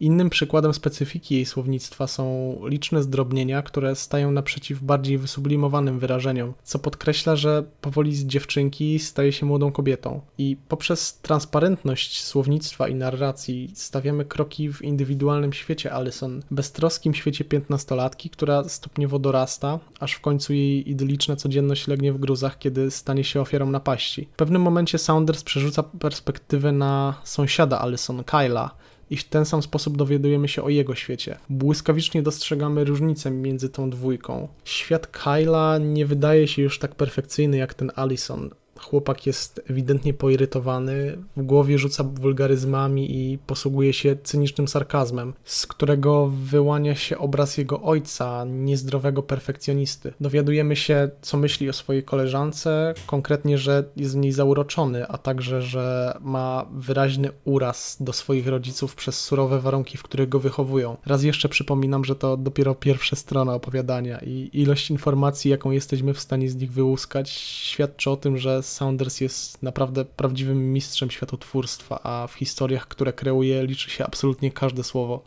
Innym 0.00 0.30
przykładem 0.30 0.74
specyfiki 0.74 1.34
jej 1.34 1.46
słownictwa 1.46 2.06
są 2.06 2.56
liczne 2.64 3.02
zdrobnienia, 3.02 3.62
które 3.62 3.96
stają 3.96 4.30
naprzeciw 4.30 4.82
bardziej 4.82 5.18
wysublimowanym 5.18 5.98
wyrażeniom, 5.98 6.54
co 6.62 6.78
podkreśla, 6.78 7.36
że 7.36 7.64
powoli 7.80 8.16
z 8.16 8.24
dziewczynki 8.24 8.98
staje 8.98 9.32
się 9.32 9.46
młodą 9.46 9.72
kobietą. 9.72 10.20
I 10.38 10.56
poprzez 10.68 11.18
transparentność 11.20 12.24
słownictwa 12.24 12.88
i 12.88 12.94
narracji 12.94 13.70
stawiamy 13.74 14.24
kroki 14.24 14.72
w 14.72 14.82
indywidualnym 14.82 15.52
świecie 15.52 15.92
Alison, 15.92 16.42
beztroskim 16.50 17.14
świecie 17.14 17.44
piętnastolatki, 17.44 18.30
która 18.30 18.68
stopniowo 18.68 19.18
dorasta, 19.18 19.78
aż 20.00 20.12
w 20.12 20.20
końcu 20.20 20.52
jej 20.52 20.90
idyliczna 20.90 21.36
codzienność 21.36 21.88
legnie 21.88 22.12
w 22.12 22.18
gruzach, 22.18 22.58
kiedy 22.58 22.90
stanie 22.90 23.24
się 23.24 23.40
ofiarą 23.40 23.70
napaści. 23.70 24.28
W 24.32 24.36
pewnym 24.36 24.62
momencie 24.62 24.98
Saunders 24.98 25.42
przerzuca 25.42 25.82
perspektywę 25.82 26.72
na 26.72 27.14
sąsiada 27.24 27.80
Alison, 27.80 28.24
Kyla, 28.24 28.70
i 29.10 29.16
w 29.16 29.24
ten 29.24 29.44
sam 29.44 29.62
sposób 29.62 29.96
dowiadujemy 29.96 30.48
się 30.48 30.62
o 30.62 30.68
jego 30.68 30.94
świecie. 30.94 31.38
Błyskawicznie 31.48 32.22
dostrzegamy 32.22 32.84
różnicę 32.84 33.30
między 33.30 33.68
tą 33.68 33.90
dwójką. 33.90 34.48
Świat 34.64 35.06
Kyla 35.06 35.78
nie 35.78 36.06
wydaje 36.06 36.48
się 36.48 36.62
już 36.62 36.78
tak 36.78 36.94
perfekcyjny 36.94 37.56
jak 37.56 37.74
ten 37.74 37.90
Allison. 37.94 38.50
Chłopak 38.84 39.26
jest 39.26 39.62
ewidentnie 39.70 40.14
poirytowany, 40.14 41.18
w 41.36 41.42
głowie 41.42 41.78
rzuca 41.78 42.04
wulgaryzmami 42.04 43.16
i 43.16 43.38
posługuje 43.38 43.92
się 43.92 44.16
cynicznym 44.22 44.68
sarkazmem, 44.68 45.32
z 45.44 45.66
którego 45.66 46.26
wyłania 46.26 46.94
się 46.94 47.18
obraz 47.18 47.58
jego 47.58 47.82
ojca, 47.82 48.44
niezdrowego 48.44 49.22
perfekcjonisty. 49.22 50.12
Dowiadujemy 50.20 50.76
się, 50.76 51.10
co 51.22 51.36
myśli 51.36 51.68
o 51.68 51.72
swojej 51.72 52.02
koleżance, 52.02 52.94
konkretnie, 53.06 53.58
że 53.58 53.84
jest 53.96 54.14
w 54.14 54.16
niej 54.16 54.32
zauroczony, 54.32 55.08
a 55.08 55.18
także, 55.18 55.62
że 55.62 56.16
ma 56.20 56.66
wyraźny 56.72 57.30
uraz 57.44 57.96
do 58.00 58.12
swoich 58.12 58.48
rodziców 58.48 58.94
przez 58.94 59.20
surowe 59.20 59.60
warunki, 59.60 59.98
w 59.98 60.02
których 60.02 60.28
go 60.28 60.40
wychowują. 60.40 60.96
Raz 61.06 61.22
jeszcze 61.22 61.48
przypominam, 61.48 62.04
że 62.04 62.16
to 62.16 62.36
dopiero 62.36 62.74
pierwsza 62.74 63.16
strona 63.16 63.54
opowiadania 63.54 64.18
i 64.18 64.50
ilość 64.52 64.90
informacji, 64.90 65.50
jaką 65.50 65.70
jesteśmy 65.70 66.14
w 66.14 66.20
stanie 66.20 66.50
z 66.50 66.56
nich 66.56 66.72
wyłuskać, 66.72 67.30
świadczy 67.30 68.10
o 68.10 68.16
tym, 68.16 68.38
że 68.38 68.62
Saunders 68.74 69.20
jest 69.20 69.62
naprawdę 69.62 70.04
prawdziwym 70.04 70.72
mistrzem 70.72 71.10
światotwórstwa, 71.10 72.00
a 72.02 72.26
w 72.26 72.32
historiach, 72.34 72.88
które 72.88 73.12
kreuje, 73.12 73.66
liczy 73.66 73.90
się 73.90 74.06
absolutnie 74.06 74.52
każde 74.52 74.84
słowo. 74.84 75.24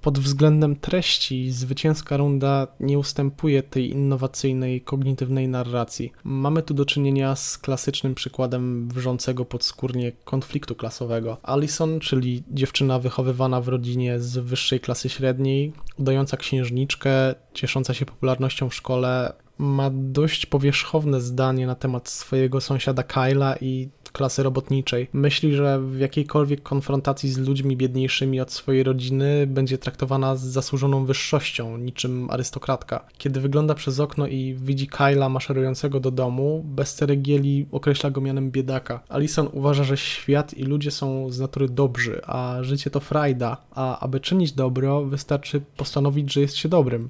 Pod 0.00 0.18
względem 0.18 0.76
treści 0.76 1.50
zwycięska 1.50 2.16
runda 2.16 2.66
nie 2.80 2.98
ustępuje 2.98 3.62
tej 3.62 3.90
innowacyjnej, 3.90 4.80
kognitywnej 4.80 5.48
narracji. 5.48 6.12
Mamy 6.24 6.62
tu 6.62 6.74
do 6.74 6.84
czynienia 6.84 7.36
z 7.36 7.58
klasycznym 7.58 8.14
przykładem 8.14 8.88
wrzącego 8.88 9.44
podskórnie 9.44 10.12
konfliktu 10.24 10.74
klasowego. 10.74 11.36
Alison, 11.42 12.00
czyli 12.00 12.42
dziewczyna 12.50 12.98
wychowywana 12.98 13.60
w 13.60 13.68
rodzinie 13.68 14.20
z 14.20 14.38
wyższej 14.38 14.80
klasy 14.80 15.08
średniej, 15.08 15.72
udająca 15.98 16.36
księżniczkę, 16.36 17.34
ciesząca 17.54 17.94
się 17.94 18.06
popularnością 18.06 18.68
w 18.68 18.74
szkole, 18.74 19.32
ma 19.60 19.90
dość 19.92 20.46
powierzchowne 20.46 21.20
zdanie 21.20 21.66
na 21.66 21.74
temat 21.74 22.08
swojego 22.08 22.60
sąsiada 22.60 23.02
Kyla 23.02 23.56
i 23.60 23.88
klasy 24.12 24.42
robotniczej. 24.42 25.08
Myśli, 25.12 25.54
że 25.54 25.80
w 25.80 25.98
jakiejkolwiek 25.98 26.62
konfrontacji 26.62 27.28
z 27.28 27.38
ludźmi 27.38 27.76
biedniejszymi 27.76 28.40
od 28.40 28.52
swojej 28.52 28.82
rodziny 28.82 29.46
będzie 29.46 29.78
traktowana 29.78 30.36
z 30.36 30.42
zasłużoną 30.42 31.04
wyższością, 31.04 31.76
niczym 31.76 32.30
arystokratka. 32.30 33.04
Kiedy 33.18 33.40
wygląda 33.40 33.74
przez 33.74 34.00
okno 34.00 34.26
i 34.26 34.54
widzi 34.54 34.86
Kyla 34.86 35.28
maszerującego 35.28 36.00
do 36.00 36.10
domu, 36.10 36.62
bez 36.64 36.94
ceregieli 36.94 37.66
określa 37.72 38.10
go 38.10 38.20
mianem 38.20 38.50
biedaka. 38.50 39.00
Alison 39.08 39.48
uważa, 39.52 39.84
że 39.84 39.96
świat 39.96 40.54
i 40.54 40.62
ludzie 40.62 40.90
są 40.90 41.30
z 41.30 41.40
natury 41.40 41.68
dobrzy, 41.68 42.20
a 42.26 42.58
życie 42.60 42.90
to 42.90 43.00
frajda, 43.00 43.56
a 43.70 43.98
aby 43.98 44.20
czynić 44.20 44.52
dobro, 44.52 45.04
wystarczy 45.04 45.60
postanowić, 45.76 46.32
że 46.32 46.40
jest 46.40 46.56
się 46.56 46.68
dobrym. 46.68 47.08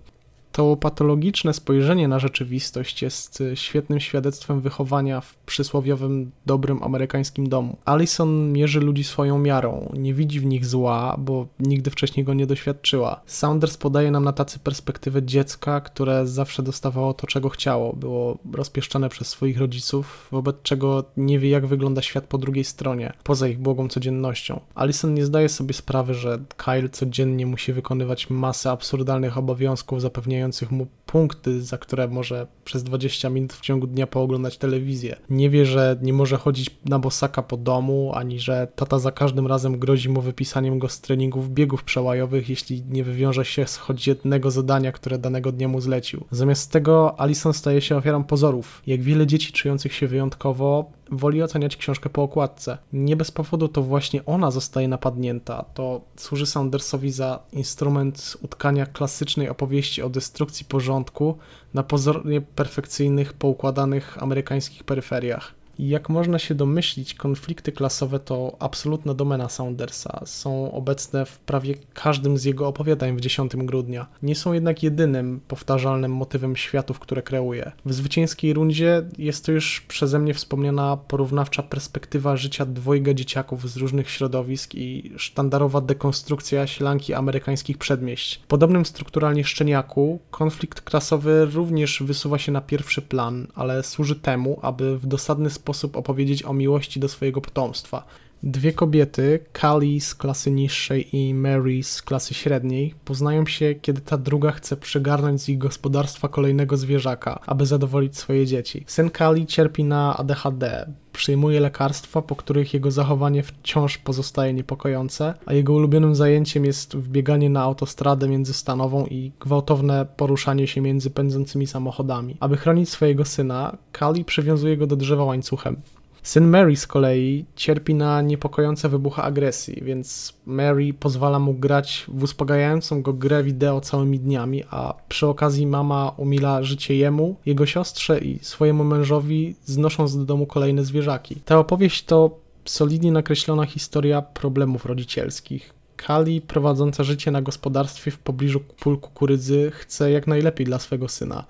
To 0.53 0.77
patologiczne 0.77 1.55
spojrzenie 1.55 2.09
na 2.09 2.19
rzeczywistość 2.19 3.03
jest 3.03 3.41
y, 3.41 3.57
świetnym 3.57 4.01
świadectwem 4.01 4.61
wychowania 4.61 5.21
w 5.21 5.37
przysłowiowym 5.37 6.31
dobrym 6.47 6.83
amerykańskim 6.83 7.49
domu. 7.49 7.77
Allison 7.85 8.53
mierzy 8.53 8.81
ludzi 8.81 9.05
swoją 9.05 9.39
miarą, 9.39 9.93
nie 9.99 10.15
widzi 10.15 10.41
w 10.41 10.45
nich 10.45 10.67
zła, 10.67 11.17
bo 11.19 11.47
nigdy 11.61 11.91
wcześniej 11.91 12.25
go 12.25 12.35
nie 12.35 12.47
doświadczyła. 12.47 13.21
Saunders 13.27 13.77
podaje 13.77 14.11
nam 14.11 14.25
na 14.25 14.33
tacy 14.33 14.59
perspektywę 14.59 15.23
dziecka, 15.23 15.81
które 15.81 16.27
zawsze 16.27 16.63
dostawało 16.63 17.15
to, 17.15 17.27
czego 17.27 17.49
chciało. 17.49 17.93
Było 17.93 18.39
rozpieszczane 18.53 19.09
przez 19.09 19.29
swoich 19.29 19.59
rodziców, 19.59 20.29
wobec 20.31 20.57
czego 20.63 21.05
nie 21.17 21.39
wie, 21.39 21.51
jak 21.51 21.67
wygląda 21.67 22.03
świat 22.03 22.25
po 22.25 22.39
drugiej 22.39 22.65
stronie, 22.65 23.13
poza 23.25 23.49
ich 23.49 23.59
błogą 23.59 23.89
codziennością. 23.89 24.61
Allison 24.75 25.15
nie 25.15 25.25
zdaje 25.25 25.49
sobie 25.49 25.75
sprawy, 25.75 26.15
że 26.15 26.39
Kyle 26.57 26.89
codziennie 26.89 27.47
musi 27.47 27.73
wykonywać 27.73 28.31
masę 28.31 28.71
absurdalnych 28.71 29.39
obowiązków 29.39 30.01
zapewniających 30.01 30.40
zapewniających 30.41 30.71
mu 30.71 30.87
punkty, 31.07 31.63
za 31.63 31.79
które 31.79 32.09
może 32.09 32.47
przez 32.65 32.83
20 32.83 33.31
minut 33.31 33.53
w 33.53 33.61
ciągu 33.61 33.87
dnia 33.87 34.07
pooglądać 34.07 34.59
telewizję. 34.59 35.17
Nie 35.31 35.51
wie, 35.51 35.67
że 35.67 35.97
nie 36.03 36.13
może 36.13 36.37
chodzić 36.37 36.71
na 36.85 36.99
bosaka 36.99 37.43
po 37.43 37.57
domu, 37.57 38.13
ani 38.15 38.41
że 38.41 38.69
tata 38.77 38.99
za 38.99 39.13
każdym 39.13 39.47
razem 39.47 39.79
grozi 39.79 40.09
mu 40.09 40.21
wypisaniem 40.21 40.79
go 40.79 40.89
z 40.89 41.01
treningów 41.01 41.51
biegów 41.51 41.85
przełajowych, 41.85 42.49
jeśli 42.49 42.83
nie 42.91 43.05
wywiąże 43.05 43.45
się 43.45 43.67
z 43.67 43.77
choć 43.77 44.07
jednego 44.07 44.51
zadania, 44.51 44.93
które 44.93 45.19
danego 45.19 45.53
dnia 45.53 45.69
mu 45.69 45.81
zlecił. 45.81 46.25
Zamiast 46.31 46.73
tego 46.73 47.21
Alison 47.21 47.53
staje 47.53 47.81
się 47.81 47.97
ofiarą 47.97 48.25
pozorów. 48.25 48.83
Jak 48.87 49.03
wiele 49.03 49.27
dzieci 49.27 49.53
czujących 49.53 49.95
się 49.95 50.07
wyjątkowo, 50.07 50.93
woli 51.11 51.43
oceniać 51.43 51.77
książkę 51.77 52.11
po 52.11 52.23
okładce. 52.23 52.79
Nie 52.93 53.17
bez 53.17 53.31
powodu 53.31 53.69
to 53.69 53.83
właśnie 53.83 54.25
ona 54.25 54.51
zostaje 54.51 54.89
napadnięta. 54.89 55.65
To 55.75 56.01
służy 56.17 56.47
Saundersowi 56.47 57.13
za 57.13 57.39
instrument 57.53 58.37
utkania 58.43 58.87
klasycznej 58.87 59.49
opowieści 59.49 60.03
o 60.03 60.09
destrukcji 60.09 60.67
porządku 60.67 61.39
na 61.75 61.83
pozornie 61.83 62.41
perfekcyjnych, 62.41 63.33
poukładanych 63.33 64.23
amerykańskich 64.23 64.85
peryferiach. 64.85 65.60
Jak 65.89 66.09
można 66.09 66.39
się 66.39 66.55
domyślić, 66.55 67.15
konflikty 67.15 67.73
klasowe 67.73 68.19
to 68.19 68.57
absolutna 68.59 69.15
domena 69.15 69.49
Saundersa. 69.49 70.23
Są 70.25 70.73
obecne 70.73 71.27
w 71.27 71.39
prawie 71.39 71.75
każdym 71.95 72.39
z 72.39 72.45
jego 72.45 72.69
opowiadań 72.69 73.17
w 73.17 73.21
10 73.21 73.57
grudnia. 73.57 74.07
Nie 74.23 74.35
są 74.35 74.53
jednak 74.53 74.83
jedynym 74.83 75.41
powtarzalnym 75.49 76.13
motywem 76.13 76.57
światów, 76.57 76.99
które 76.99 77.23
kreuje. 77.23 77.73
W 77.85 77.93
zwycięskiej 77.93 78.53
rundzie 78.53 79.03
jest 79.19 79.47
to 79.47 79.53
już 79.53 79.81
przeze 79.81 80.19
mnie 80.19 80.35
wspomniana 80.35 80.97
porównawcza 80.97 81.63
perspektywa 81.63 82.37
życia 82.37 82.67
dwojga 82.67 83.15
dzieciaków 83.15 83.71
z 83.71 83.77
różnych 83.77 84.11
środowisk 84.11 84.75
i 84.75 85.13
sztandarowa 85.17 85.81
dekonstrukcja 85.81 86.67
sielanki 86.67 87.15
amerykańskich 87.15 87.79
przedmieść. 87.79 88.41
Podobnym 88.49 88.87
strukturalnie 88.87 89.45
szczeniaku 89.45 90.21
konflikt 90.31 90.81
klasowy 90.81 91.45
również 91.53 92.03
wysuwa 92.03 92.39
się 92.39 92.53
na 92.53 92.61
pierwszy 92.61 93.03
plan, 93.03 93.47
ale 93.55 93.83
służy 93.83 94.17
temu, 94.17 94.59
aby 94.63 94.99
w 94.99 95.07
dosadny 95.07 95.51
sposób 95.51 95.70
sposób 95.75 95.97
opowiedzieć 95.97 96.43
o 96.43 96.53
miłości 96.53 97.01
do 97.01 97.09
swojego 97.09 97.41
potomstwa. 97.41 98.05
Dwie 98.43 98.73
kobiety, 98.73 99.41
Kali 99.53 100.01
z 100.01 100.15
klasy 100.15 100.51
niższej 100.51 101.17
i 101.17 101.35
Mary 101.35 101.83
z 101.83 102.03
klasy 102.03 102.35
średniej, 102.35 102.95
poznają 103.05 103.47
się, 103.47 103.75
kiedy 103.75 104.01
ta 104.01 104.19
druga 104.19 104.53
chce 104.53 104.77
przygarnąć 104.77 105.43
z 105.43 105.49
ich 105.49 105.59
gospodarstwa 105.59 106.29
kolejnego 106.29 106.77
zwierzaka, 106.77 107.41
aby 107.47 107.67
zadowolić 107.67 108.19
swoje 108.19 108.47
dzieci. 108.47 108.85
Syn 108.87 109.11
Kali 109.11 109.47
cierpi 109.47 109.85
na 109.85 110.17
ADHD, 110.17 110.93
przyjmuje 111.13 111.61
lekarstwa, 111.61 112.23
po 112.23 112.37
których 112.37 112.75
jego 112.75 112.91
zachowanie 112.91 113.43
wciąż 113.43 113.99
pozostaje 113.99 114.53
niepokojące, 114.53 115.35
a 115.47 115.53
jego 115.55 115.73
ulubionym 115.73 116.15
zajęciem 116.15 116.65
jest 116.65 116.97
wbieganie 116.97 117.51
na 117.51 117.63
autostradę 117.63 118.29
międzystanową 118.29 119.07
i 119.07 119.33
gwałtowne 119.41 120.07
poruszanie 120.17 120.67
się 120.67 120.81
między 120.81 121.11
pędzącymi 121.11 121.67
samochodami. 121.67 122.37
Aby 122.41 122.57
chronić 122.57 122.89
swojego 122.89 123.25
syna, 123.25 123.77
Kali 123.93 124.25
przywiązuje 124.25 124.77
go 124.77 124.87
do 124.87 124.97
drzewa 124.97 125.25
łańcuchem. 125.25 125.77
Syn 126.23 126.47
Mary 126.47 126.77
z 126.77 126.87
kolei 126.87 127.45
cierpi 127.57 127.95
na 127.95 128.23
niepokojące 128.23 128.89
wybuchy 128.89 129.23
agresji, 129.23 129.83
więc 129.85 130.33
Mary 130.47 130.95
pozwala 130.95 131.39
mu 131.39 131.55
grać 131.55 132.07
w 132.09 132.23
uspokajającą 132.23 133.03
go 133.03 133.13
grę 133.13 133.45
wideo 133.45 133.81
całymi 133.81 134.19
dniami, 134.19 134.65
a 134.71 134.95
przy 135.09 135.27
okazji 135.27 135.67
mama 135.67 136.13
umila 136.17 136.63
życie 136.63 136.97
jemu, 136.97 137.37
jego 137.47 137.67
siostrze 137.67 138.19
i 138.19 138.39
swojemu 138.43 138.85
mężowi, 138.85 139.55
znosząc 139.65 140.17
do 140.17 140.25
domu 140.25 140.47
kolejne 140.47 140.85
zwierzaki. 140.85 141.37
Ta 141.45 141.59
opowieść 141.59 142.05
to 142.05 142.39
solidnie 142.65 143.13
nakreślona 143.13 143.67
historia 143.67 144.23
problemów 144.23 144.87
rodzicielskich. 144.87 145.75
Kali, 145.97 146.41
prowadząca 146.41 147.05
życie 147.05 147.31
na 147.31 147.43
gospodarstwie 147.43 148.11
w 148.11 148.19
pobliżu 148.19 148.61
pól 148.61 148.99
kukurydzy, 148.99 149.71
chce 149.75 150.11
jak 150.11 150.27
najlepiej 150.27 150.67
dla 150.67 150.79
swego 150.79 151.09
syna 151.09 151.45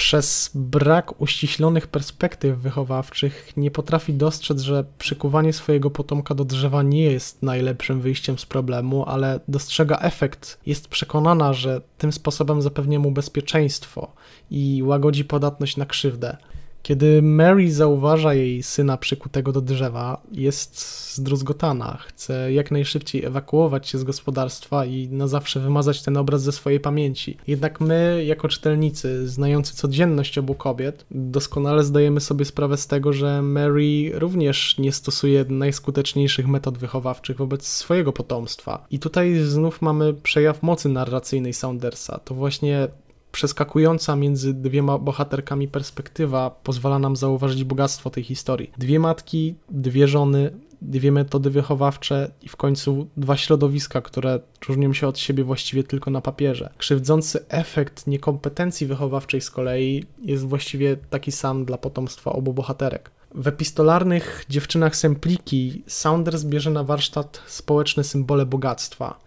przez 0.00 0.50
brak 0.54 1.20
uściślonych 1.20 1.86
perspektyw 1.86 2.58
wychowawczych 2.58 3.52
nie 3.56 3.70
potrafi 3.70 4.14
dostrzec, 4.14 4.60
że 4.60 4.84
przykuwanie 4.98 5.52
swojego 5.52 5.90
potomka 5.90 6.34
do 6.34 6.44
drzewa 6.44 6.82
nie 6.82 7.02
jest 7.02 7.42
najlepszym 7.42 8.00
wyjściem 8.00 8.38
z 8.38 8.46
problemu, 8.46 9.04
ale 9.08 9.40
dostrzega 9.48 9.98
efekt. 9.98 10.60
Jest 10.66 10.88
przekonana, 10.88 11.52
że 11.52 11.80
tym 11.98 12.12
sposobem 12.12 12.62
zapewnia 12.62 12.98
mu 12.98 13.10
bezpieczeństwo 13.10 14.12
i 14.50 14.82
łagodzi 14.84 15.24
podatność 15.24 15.76
na 15.76 15.86
krzywdę. 15.86 16.36
Kiedy 16.82 17.22
Mary 17.22 17.72
zauważa 17.72 18.34
jej 18.34 18.62
syna 18.62 18.96
przykutego 18.96 19.52
do 19.52 19.60
drzewa, 19.60 20.22
jest 20.32 21.00
zdruzgotana. 21.14 21.98
Chce 22.06 22.52
jak 22.52 22.70
najszybciej 22.70 23.24
ewakuować 23.24 23.88
się 23.88 23.98
z 23.98 24.04
gospodarstwa 24.04 24.84
i 24.84 25.08
na 25.08 25.26
zawsze 25.26 25.60
wymazać 25.60 26.02
ten 26.02 26.16
obraz 26.16 26.42
ze 26.42 26.52
swojej 26.52 26.80
pamięci. 26.80 27.36
Jednak 27.46 27.80
my, 27.80 28.24
jako 28.26 28.48
czytelnicy, 28.48 29.28
znający 29.28 29.74
codzienność 29.74 30.38
obu 30.38 30.54
kobiet, 30.54 31.06
doskonale 31.10 31.84
zdajemy 31.84 32.20
sobie 32.20 32.44
sprawę 32.44 32.76
z 32.76 32.86
tego, 32.86 33.12
że 33.12 33.42
Mary 33.42 34.10
również 34.14 34.78
nie 34.78 34.92
stosuje 34.92 35.44
najskuteczniejszych 35.48 36.48
metod 36.48 36.78
wychowawczych 36.78 37.36
wobec 37.36 37.66
swojego 37.66 38.12
potomstwa. 38.12 38.86
I 38.90 38.98
tutaj 38.98 39.34
znów 39.38 39.82
mamy 39.82 40.14
przejaw 40.14 40.62
mocy 40.62 40.88
narracyjnej 40.88 41.52
Saundersa. 41.52 42.18
To 42.24 42.34
właśnie 42.34 42.88
przeskakująca 43.32 44.16
między 44.16 44.54
dwiema 44.54 44.98
bohaterkami 44.98 45.68
perspektywa 45.68 46.50
pozwala 46.50 46.98
nam 46.98 47.16
zauważyć 47.16 47.64
bogactwo 47.64 48.10
tej 48.10 48.24
historii. 48.24 48.70
Dwie 48.78 48.98
matki, 48.98 49.54
dwie 49.70 50.08
żony, 50.08 50.50
dwie 50.82 51.12
metody 51.12 51.50
wychowawcze 51.50 52.30
i 52.42 52.48
w 52.48 52.56
końcu 52.56 53.06
dwa 53.16 53.36
środowiska, 53.36 54.00
które 54.00 54.40
różnią 54.68 54.92
się 54.92 55.08
od 55.08 55.18
siebie 55.18 55.44
właściwie 55.44 55.84
tylko 55.84 56.10
na 56.10 56.20
papierze. 56.20 56.72
Krzywdzący 56.78 57.44
efekt 57.48 58.06
niekompetencji 58.06 58.86
wychowawczej 58.86 59.40
z 59.40 59.50
kolei 59.50 60.04
jest 60.22 60.46
właściwie 60.46 60.96
taki 60.96 61.32
sam 61.32 61.64
dla 61.64 61.78
potomstwa 61.78 62.32
obu 62.32 62.52
bohaterek. 62.52 63.10
W 63.34 63.46
epistolarnych 63.46 64.44
dziewczynach 64.48 64.96
Sempliki 64.96 65.82
Saunders 65.86 66.44
bierze 66.44 66.70
na 66.70 66.84
warsztat 66.84 67.42
społeczne 67.46 68.04
symbole 68.04 68.46
bogactwa– 68.46 69.18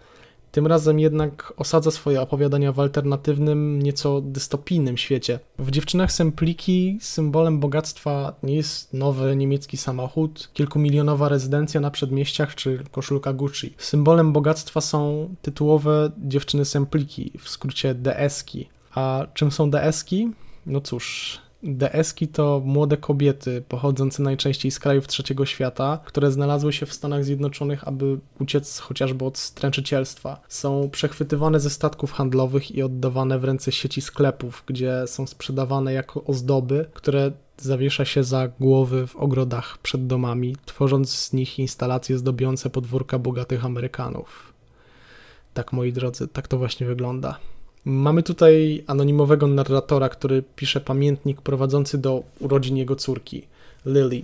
tym 0.54 0.68
razem 0.68 1.00
jednak 1.00 1.54
osadza 1.58 1.92
swoje 1.92 2.22
opowiadania 2.22 2.72
w 2.72 2.80
alternatywnym, 2.80 3.82
nieco 3.82 4.22
dystopijnym 4.22 4.98
świecie. 4.98 5.40
W 5.60 5.72
Dziewczynach 5.72 6.12
Sempliki 6.12 6.98
symbolem 7.02 7.60
bogactwa 7.60 8.34
nie 8.44 8.56
jest 8.56 8.94
nowy 8.94 9.36
niemiecki 9.36 9.78
samochód, 9.78 10.50
kilkumilionowa 10.54 11.30
rezydencja 11.30 11.82
na 11.82 11.92
przedmieściach 11.92 12.56
czy 12.56 12.84
koszulka 12.92 13.34
Gucci. 13.34 13.74
Symbolem 13.78 14.34
bogactwa 14.34 14.82
są 14.82 15.30
tytułowe 15.42 16.12
Dziewczyny 16.18 16.66
Sempliki, 16.66 17.32
w 17.40 17.50
skrócie 17.50 17.96
DS-ki. 17.96 18.70
A 18.96 19.28
czym 19.34 19.52
są 19.52 19.70
DS-ki? 19.70 20.32
No 20.66 20.82
cóż, 20.82 21.38
DS-ki 21.64 22.28
to 22.28 22.62
młode 22.66 22.98
kobiety 22.98 23.64
pochodzące 23.68 24.24
najczęściej 24.24 24.72
z 24.72 24.80
krajów 24.80 25.08
trzeciego 25.08 25.46
świata, 25.46 26.00
które 26.06 26.32
znalazły 26.32 26.74
się 26.74 26.86
w 26.86 26.94
Stanach 26.94 27.26
Zjednoczonych, 27.26 27.88
aby 27.88 28.20
uciec 28.40 28.80
chociażby 28.80 29.26
od 29.26 29.38
stręczycielstwa. 29.38 30.42
Są 30.48 30.90
przechwytywane 30.90 31.60
ze 31.60 31.70
statków 31.70 32.12
handlowych 32.12 32.72
i 32.72 32.84
oddawane 32.84 33.40
w 33.40 33.44
ręce 33.44 33.72
sieci 33.72 34.02
sklepów, 34.02 34.64
gdzie 34.68 35.04
są 35.08 35.28
sprzedawane 35.28 35.94
jako 35.94 36.24
ozdoby, 36.24 36.86
które 36.94 37.32
zawiesza 37.58 38.06
się 38.06 38.24
za 38.24 38.48
głowy 38.48 39.08
w 39.08 39.16
ogrodach 39.16 39.78
przed 39.78 40.08
domami, 40.08 40.56
tworząc 40.66 41.10
z 41.10 41.34
nich 41.34 41.60
instalacje 41.60 42.18
zdobiące 42.18 42.70
podwórka 42.70 43.20
bogatych 43.20 43.66
Amerykanów. 43.66 44.54
Tak, 45.54 45.74
moi 45.74 45.94
drodzy, 45.94 46.28
tak 46.28 46.48
to 46.48 46.58
właśnie 46.58 46.88
wygląda. 46.88 47.40
Mamy 47.86 48.24
tutaj 48.24 48.84
anonimowego 48.88 49.48
narratora, 49.48 50.10
który 50.10 50.44
pisze 50.56 50.82
pamiętnik 50.82 51.42
prowadzący 51.42 51.98
do 51.98 52.24
urodzin 52.40 52.78
jego 52.78 52.96
córki, 52.96 53.44
Lily. 53.86 54.22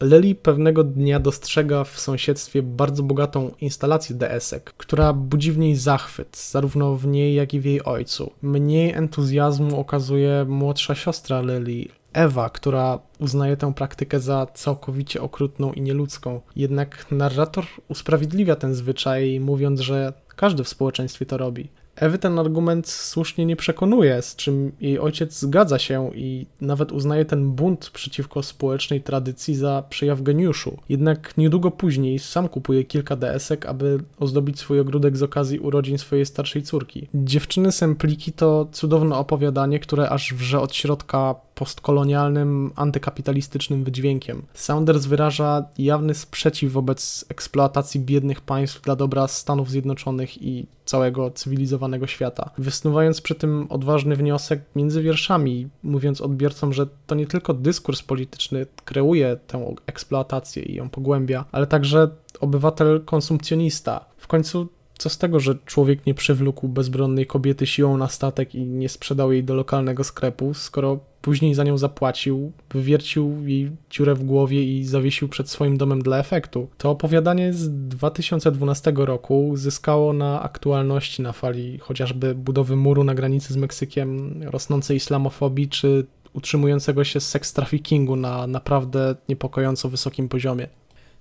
Lily 0.00 0.34
pewnego 0.34 0.84
dnia 0.84 1.20
dostrzega 1.20 1.84
w 1.84 2.00
sąsiedztwie 2.00 2.62
bardzo 2.62 3.02
bogatą 3.02 3.50
instalację 3.60 4.16
DS-ek, 4.16 4.74
która 4.76 5.12
budzi 5.12 5.52
w 5.52 5.58
niej 5.58 5.76
zachwyt, 5.76 6.36
zarówno 6.50 6.96
w 6.96 7.06
niej, 7.06 7.34
jak 7.34 7.54
i 7.54 7.60
w 7.60 7.64
jej 7.64 7.84
ojcu. 7.84 8.32
Mniej 8.42 8.92
entuzjazmu 8.92 9.80
okazuje 9.80 10.44
młodsza 10.48 10.94
siostra 10.94 11.40
Lily, 11.40 11.88
Ewa, 12.12 12.50
która 12.50 12.98
uznaje 13.18 13.56
tę 13.56 13.74
praktykę 13.74 14.20
za 14.20 14.46
całkowicie 14.54 15.22
okrutną 15.22 15.72
i 15.72 15.80
nieludzką. 15.80 16.40
Jednak 16.56 17.06
narrator 17.10 17.64
usprawiedliwia 17.88 18.56
ten 18.56 18.74
zwyczaj, 18.74 19.40
mówiąc, 19.40 19.80
że 19.80 20.12
każdy 20.36 20.64
w 20.64 20.68
społeczeństwie 20.68 21.26
to 21.26 21.36
robi. 21.36 21.68
Ewy 21.96 22.18
ten 22.18 22.38
argument 22.38 22.88
słusznie 22.88 23.46
nie 23.46 23.56
przekonuje, 23.56 24.22
z 24.22 24.36
czym 24.36 24.72
jej 24.80 24.98
ojciec 24.98 25.38
zgadza 25.38 25.78
się 25.78 26.10
i 26.14 26.46
nawet 26.60 26.92
uznaje 26.92 27.24
ten 27.24 27.50
bunt 27.50 27.90
przeciwko 27.90 28.42
społecznej 28.42 29.02
tradycji 29.02 29.54
za 29.54 29.82
przejaw 29.90 30.22
geniuszu. 30.22 30.78
Jednak 30.88 31.36
niedługo 31.36 31.70
później 31.70 32.18
sam 32.18 32.48
kupuje 32.48 32.84
kilka 32.84 33.16
DS-ek, 33.16 33.66
aby 33.66 33.98
ozdobić 34.20 34.58
swój 34.58 34.80
ogródek 34.80 35.16
z 35.16 35.22
okazji 35.22 35.58
urodzin 35.58 35.98
swojej 35.98 36.26
starszej 36.26 36.62
córki. 36.62 37.08
Dziewczyny 37.14 37.72
Sempliki 37.72 38.32
to 38.32 38.68
cudowne 38.72 39.16
opowiadanie, 39.16 39.78
które 39.78 40.10
aż 40.10 40.34
wrze 40.34 40.60
od 40.60 40.74
środka 40.74 41.34
postkolonialnym, 41.62 42.72
antykapitalistycznym 42.76 43.84
wydźwiękiem. 43.84 44.42
Saunders 44.54 45.06
wyraża 45.06 45.64
jawny 45.78 46.14
sprzeciw 46.14 46.72
wobec 46.72 47.24
eksploatacji 47.28 48.00
biednych 48.00 48.40
państw 48.40 48.80
dla 48.82 48.96
dobra 48.96 49.28
Stanów 49.28 49.70
Zjednoczonych 49.70 50.42
i 50.42 50.66
całego 50.84 51.30
cywilizowanego 51.30 52.06
świata, 52.06 52.50
wysnuwając 52.58 53.20
przy 53.20 53.34
tym 53.34 53.66
odważny 53.70 54.16
wniosek 54.16 54.60
między 54.76 55.02
wierszami, 55.02 55.68
mówiąc 55.82 56.20
odbiorcom, 56.20 56.72
że 56.72 56.86
to 57.06 57.14
nie 57.14 57.26
tylko 57.26 57.54
dyskurs 57.54 58.02
polityczny 58.02 58.66
kreuje 58.84 59.36
tę 59.46 59.74
eksploatację 59.86 60.62
i 60.62 60.74
ją 60.74 60.90
pogłębia, 60.90 61.44
ale 61.52 61.66
także 61.66 62.08
obywatel 62.40 63.04
konsumpcjonista. 63.04 64.04
W 64.16 64.26
końcu 64.26 64.68
co 64.98 65.08
z 65.08 65.18
tego, 65.18 65.40
że 65.40 65.54
człowiek 65.66 66.06
nie 66.06 66.14
przywlókł 66.14 66.68
bezbronnej 66.68 67.26
kobiety 67.26 67.66
siłą 67.66 67.96
na 67.96 68.08
statek 68.08 68.54
i 68.54 68.64
nie 68.64 68.88
sprzedał 68.88 69.32
jej 69.32 69.44
do 69.44 69.54
lokalnego 69.54 70.04
sklepu, 70.04 70.54
skoro 70.54 70.98
później 71.22 71.54
za 71.54 71.64
nią 71.64 71.78
zapłacił, 71.78 72.52
wywiercił 72.70 73.48
jej 73.48 73.70
dziurę 73.90 74.14
w 74.14 74.24
głowie 74.24 74.78
i 74.78 74.84
zawiesił 74.84 75.28
przed 75.28 75.50
swoim 75.50 75.76
domem 75.76 76.02
dla 76.02 76.18
efektu. 76.18 76.68
To 76.78 76.90
opowiadanie 76.90 77.52
z 77.52 77.88
2012 77.88 78.92
roku 78.96 79.52
zyskało 79.54 80.12
na 80.12 80.42
aktualności 80.42 81.22
na 81.22 81.32
fali 81.32 81.78
chociażby 81.78 82.34
budowy 82.34 82.76
muru 82.76 83.04
na 83.04 83.14
granicy 83.14 83.52
z 83.52 83.56
Meksykiem, 83.56 84.40
rosnącej 84.42 84.96
islamofobii 84.96 85.68
czy 85.68 86.06
utrzymującego 86.32 87.04
się 87.04 87.20
seks 87.20 87.52
traffickingu 87.52 88.16
na 88.16 88.46
naprawdę 88.46 89.14
niepokojąco 89.28 89.88
wysokim 89.88 90.28
poziomie. 90.28 90.68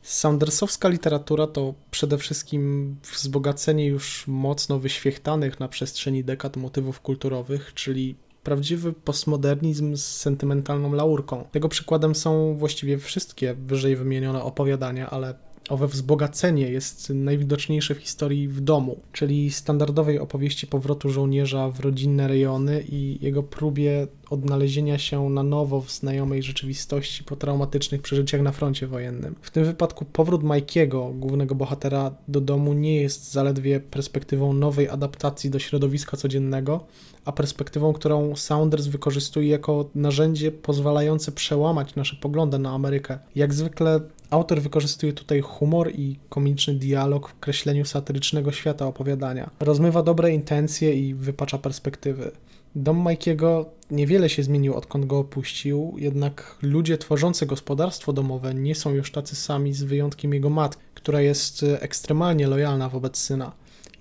Saundersowska 0.01 0.89
literatura 0.89 1.47
to 1.47 1.73
przede 1.91 2.17
wszystkim 2.17 2.95
wzbogacenie 3.13 3.87
już 3.87 4.27
mocno 4.27 4.79
wyświechtanych 4.79 5.59
na 5.59 5.67
przestrzeni 5.67 6.23
dekad 6.23 6.57
motywów 6.57 7.01
kulturowych, 7.01 7.73
czyli 7.73 8.15
prawdziwy 8.43 8.93
postmodernizm 8.93 9.95
z 9.95 10.05
sentymentalną 10.05 10.93
laurką. 10.93 11.47
Tego 11.51 11.69
przykładem 11.69 12.15
są 12.15 12.55
właściwie 12.57 12.97
wszystkie 12.97 13.53
wyżej 13.53 13.95
wymienione 13.95 14.43
opowiadania, 14.43 15.09
ale 15.09 15.33
owe 15.69 15.87
wzbogacenie 15.87 16.69
jest 16.69 17.09
najwidoczniejsze 17.09 17.95
w 17.95 17.97
historii 17.97 18.47
w 18.47 18.61
domu, 18.61 18.99
czyli 19.11 19.51
standardowej 19.51 20.19
opowieści 20.19 20.67
powrotu 20.67 21.09
żołnierza 21.09 21.69
w 21.69 21.79
rodzinne 21.79 22.27
rejony 22.27 22.83
i 22.89 23.17
jego 23.21 23.43
próbie 23.43 24.07
odnalezienia 24.29 24.97
się 24.97 25.29
na 25.29 25.43
nowo 25.43 25.81
w 25.81 25.91
znajomej 25.91 26.43
rzeczywistości 26.43 27.23
po 27.23 27.35
traumatycznych 27.35 28.01
przeżyciach 28.01 28.41
na 28.41 28.51
froncie 28.51 28.87
wojennym. 28.87 29.35
W 29.41 29.51
tym 29.51 29.65
wypadku 29.65 30.05
powrót 30.05 30.43
Majkiego, 30.43 31.13
głównego 31.15 31.55
bohatera, 31.55 32.11
do 32.27 32.41
domu 32.41 32.73
nie 32.73 33.01
jest 33.01 33.31
zaledwie 33.31 33.79
perspektywą 33.79 34.53
nowej 34.53 34.89
adaptacji 34.89 35.49
do 35.49 35.59
środowiska 35.59 36.17
codziennego, 36.17 36.85
a 37.25 37.31
perspektywą, 37.31 37.93
którą 37.93 38.35
Saunders 38.35 38.87
wykorzystuje 38.87 39.47
jako 39.47 39.89
narzędzie 39.95 40.51
pozwalające 40.51 41.31
przełamać 41.31 41.95
nasze 41.95 42.15
poglądy 42.15 42.59
na 42.59 42.71
Amerykę. 42.71 43.19
Jak 43.35 43.53
zwykle 43.53 43.99
Autor 44.31 44.61
wykorzystuje 44.61 45.13
tutaj 45.13 45.41
humor 45.41 45.91
i 45.95 46.19
komiczny 46.29 46.73
dialog 46.73 47.29
w 47.29 47.39
kreśleniu 47.39 47.85
satyrycznego 47.85 48.51
świata 48.51 48.87
opowiadania. 48.87 49.49
Rozmywa 49.59 50.03
dobre 50.03 50.31
intencje 50.31 50.95
i 50.95 51.13
wypacza 51.13 51.57
perspektywy. 51.57 52.31
Dom 52.75 52.97
Majkiego 52.97 53.65
niewiele 53.91 54.29
się 54.29 54.43
zmienił 54.43 54.73
odkąd 54.73 55.05
go 55.05 55.19
opuścił, 55.19 55.95
jednak 55.97 56.57
ludzie 56.61 56.97
tworzący 56.97 57.45
gospodarstwo 57.45 58.13
domowe 58.13 58.53
nie 58.53 58.75
są 58.75 58.93
już 58.93 59.11
tacy 59.11 59.35
sami 59.35 59.73
z 59.73 59.83
wyjątkiem 59.83 60.33
jego 60.33 60.49
matki, 60.49 60.81
która 60.93 61.21
jest 61.21 61.65
ekstremalnie 61.79 62.47
lojalna 62.47 62.89
wobec 62.89 63.17
syna. 63.17 63.51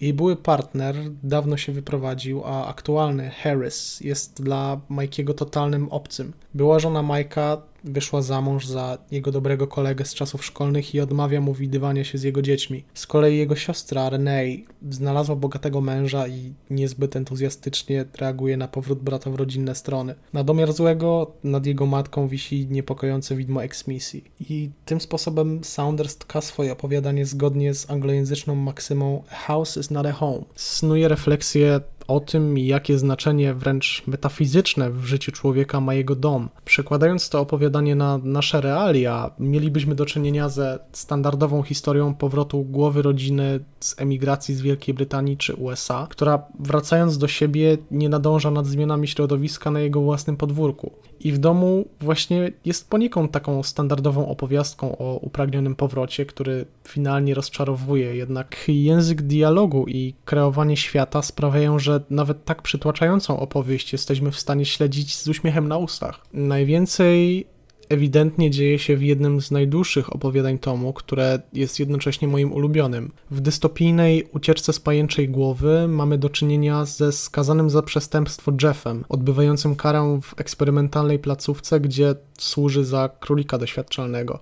Jej 0.00 0.14
były 0.14 0.36
partner 0.36 0.96
dawno 1.22 1.56
się 1.56 1.72
wyprowadził, 1.72 2.42
a 2.44 2.66
aktualny 2.66 3.30
Harris 3.30 4.00
jest 4.00 4.42
dla 4.42 4.80
Majkiego 4.88 5.34
totalnym 5.34 5.88
obcym. 5.88 6.32
Była 6.54 6.78
żona 6.78 7.02
Majka 7.02 7.62
wyszła 7.84 8.22
za 8.22 8.40
mąż 8.40 8.66
za 8.66 8.98
jego 9.10 9.32
dobrego 9.32 9.66
kolegę 9.66 10.04
z 10.04 10.14
czasów 10.14 10.44
szkolnych 10.44 10.94
i 10.94 11.00
odmawia 11.00 11.40
mu 11.40 11.54
widywania 11.54 12.04
się 12.04 12.18
z 12.18 12.22
jego 12.22 12.42
dziećmi. 12.42 12.84
Z 12.94 13.06
kolei 13.06 13.38
jego 13.38 13.56
siostra 13.56 14.10
Renee 14.10 14.64
znalazła 14.90 15.36
bogatego 15.36 15.80
męża 15.80 16.28
i 16.28 16.52
niezbyt 16.70 17.16
entuzjastycznie 17.16 18.04
reaguje 18.18 18.56
na 18.56 18.68
powrót 18.68 19.02
brata 19.02 19.30
w 19.30 19.34
rodzinne 19.34 19.74
strony. 19.74 20.14
Na 20.32 20.44
domiar 20.44 20.72
złego 20.72 21.32
nad 21.44 21.66
jego 21.66 21.86
matką 21.86 22.28
wisi 22.28 22.66
niepokojące 22.70 23.36
widmo 23.36 23.64
eksmisji. 23.64 24.24
I 24.40 24.70
tym 24.84 25.00
sposobem 25.00 25.64
Saunders 25.64 26.16
tka 26.16 26.40
swoje 26.40 26.72
opowiadanie 26.72 27.26
zgodnie 27.26 27.74
z 27.74 27.90
anglojęzyczną 27.90 28.54
maksymą 28.54 29.22
A 29.30 29.34
house 29.34 29.76
is 29.76 29.90
not 29.90 30.06
a 30.06 30.12
home. 30.12 30.44
Snuje 30.54 31.08
refleksję 31.08 31.80
o 32.10 32.20
tym, 32.20 32.58
jakie 32.58 32.98
znaczenie 32.98 33.54
wręcz 33.54 34.02
metafizyczne 34.06 34.90
w 34.90 35.04
życiu 35.04 35.32
człowieka 35.32 35.80
ma 35.80 35.94
jego 35.94 36.16
dom. 36.16 36.48
Przekładając 36.64 37.28
to 37.28 37.40
opowiadanie 37.40 37.94
na 37.94 38.18
nasze 38.18 38.60
realia, 38.60 39.30
mielibyśmy 39.38 39.94
do 39.94 40.06
czynienia 40.06 40.48
ze 40.48 40.78
standardową 40.92 41.62
historią 41.62 42.14
powrotu 42.14 42.62
głowy 42.62 43.02
rodziny 43.02 43.60
z 43.80 44.00
emigracji 44.00 44.54
z 44.54 44.60
Wielkiej 44.60 44.94
Brytanii 44.94 45.36
czy 45.36 45.54
USA, 45.54 46.06
która 46.10 46.42
wracając 46.60 47.18
do 47.18 47.28
siebie 47.28 47.78
nie 47.90 48.08
nadąża 48.08 48.50
nad 48.50 48.66
zmianami 48.66 49.08
środowiska 49.08 49.70
na 49.70 49.80
jego 49.80 50.00
własnym 50.00 50.36
podwórku. 50.36 50.92
I 51.20 51.32
w 51.32 51.38
domu 51.38 51.84
właśnie 52.00 52.52
jest 52.64 52.90
poniekąd 52.90 53.32
taką 53.32 53.62
standardową 53.62 54.28
opowiastką 54.28 54.98
o 54.98 55.16
upragnionym 55.16 55.74
powrocie, 55.74 56.26
który 56.26 56.66
finalnie 56.88 57.34
rozczarowuje. 57.34 58.16
Jednak 58.16 58.56
język 58.68 59.22
dialogu 59.22 59.84
i 59.88 60.14
kreowanie 60.24 60.76
świata 60.76 61.22
sprawiają, 61.22 61.78
że 61.78 62.00
nawet 62.10 62.44
tak 62.44 62.62
przytłaczającą 62.62 63.40
opowieść 63.40 63.92
jesteśmy 63.92 64.30
w 64.30 64.40
stanie 64.40 64.64
śledzić 64.64 65.16
z 65.16 65.28
uśmiechem 65.28 65.68
na 65.68 65.78
ustach. 65.78 66.20
Najwięcej 66.32 67.46
ewidentnie 67.90 68.50
dzieje 68.50 68.78
się 68.78 68.96
w 68.96 69.02
jednym 69.02 69.40
z 69.40 69.50
najdłuższych 69.50 70.14
opowiadań 70.14 70.58
tomu, 70.58 70.92
które 70.92 71.40
jest 71.52 71.80
jednocześnie 71.80 72.28
moim 72.28 72.52
ulubionym. 72.52 73.12
W 73.30 73.40
dystopijnej 73.40 74.28
ucieczce 74.32 74.72
z 74.72 74.80
pajęczej 74.80 75.28
głowy 75.28 75.88
mamy 75.88 76.18
do 76.18 76.30
czynienia 76.30 76.84
ze 76.84 77.12
skazanym 77.12 77.70
za 77.70 77.82
przestępstwo 77.82 78.52
Jeffem, 78.62 79.04
odbywającym 79.08 79.76
karę 79.76 80.20
w 80.22 80.40
eksperymentalnej 80.40 81.18
placówce, 81.18 81.80
gdzie 81.80 82.14
służy 82.38 82.84
za 82.84 83.08
królika 83.20 83.58
doświadczalnego. 83.58 84.38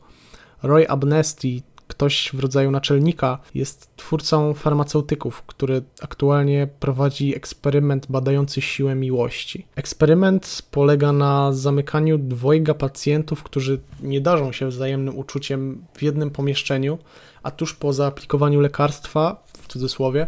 Roy 0.63 0.89
Abnesti 0.89 1.63
ktoś 1.89 2.31
w 2.33 2.41
rodzaju 2.41 2.71
naczelnika 2.71 3.39
jest 3.55 3.97
twórcą 3.97 4.55
farmaceutyków, 4.55 5.43
który 5.43 5.83
aktualnie 6.03 6.69
prowadzi 6.81 7.37
eksperyment 7.37 8.07
badający 8.11 8.61
siłę 8.61 8.95
miłości. 8.95 9.67
Eksperyment 9.77 10.63
polega 10.71 11.13
na 11.13 11.53
zamykaniu 11.53 12.19
dwojga 12.19 12.75
pacjentów, 12.75 13.43
którzy 13.43 13.81
nie 14.03 14.21
darzą 14.21 14.53
się 14.53 14.69
wzajemnym 14.69 15.19
uczuciem 15.19 15.85
w 15.97 16.03
jednym 16.03 16.31
pomieszczeniu, 16.31 16.99
a 17.43 17.51
tuż 17.51 17.75
po 17.75 17.93
zaaplikowaniu 17.93 18.61
lekarstwa, 18.61 19.43
w 19.59 19.69
cudzysłowie, 19.69 20.27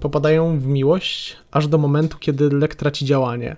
popadają 0.00 0.58
w 0.58 0.66
miłość 0.66 1.36
aż 1.50 1.68
do 1.68 1.78
momentu, 1.78 2.18
kiedy 2.18 2.50
lek 2.50 2.74
traci 2.74 3.04
działanie 3.04 3.56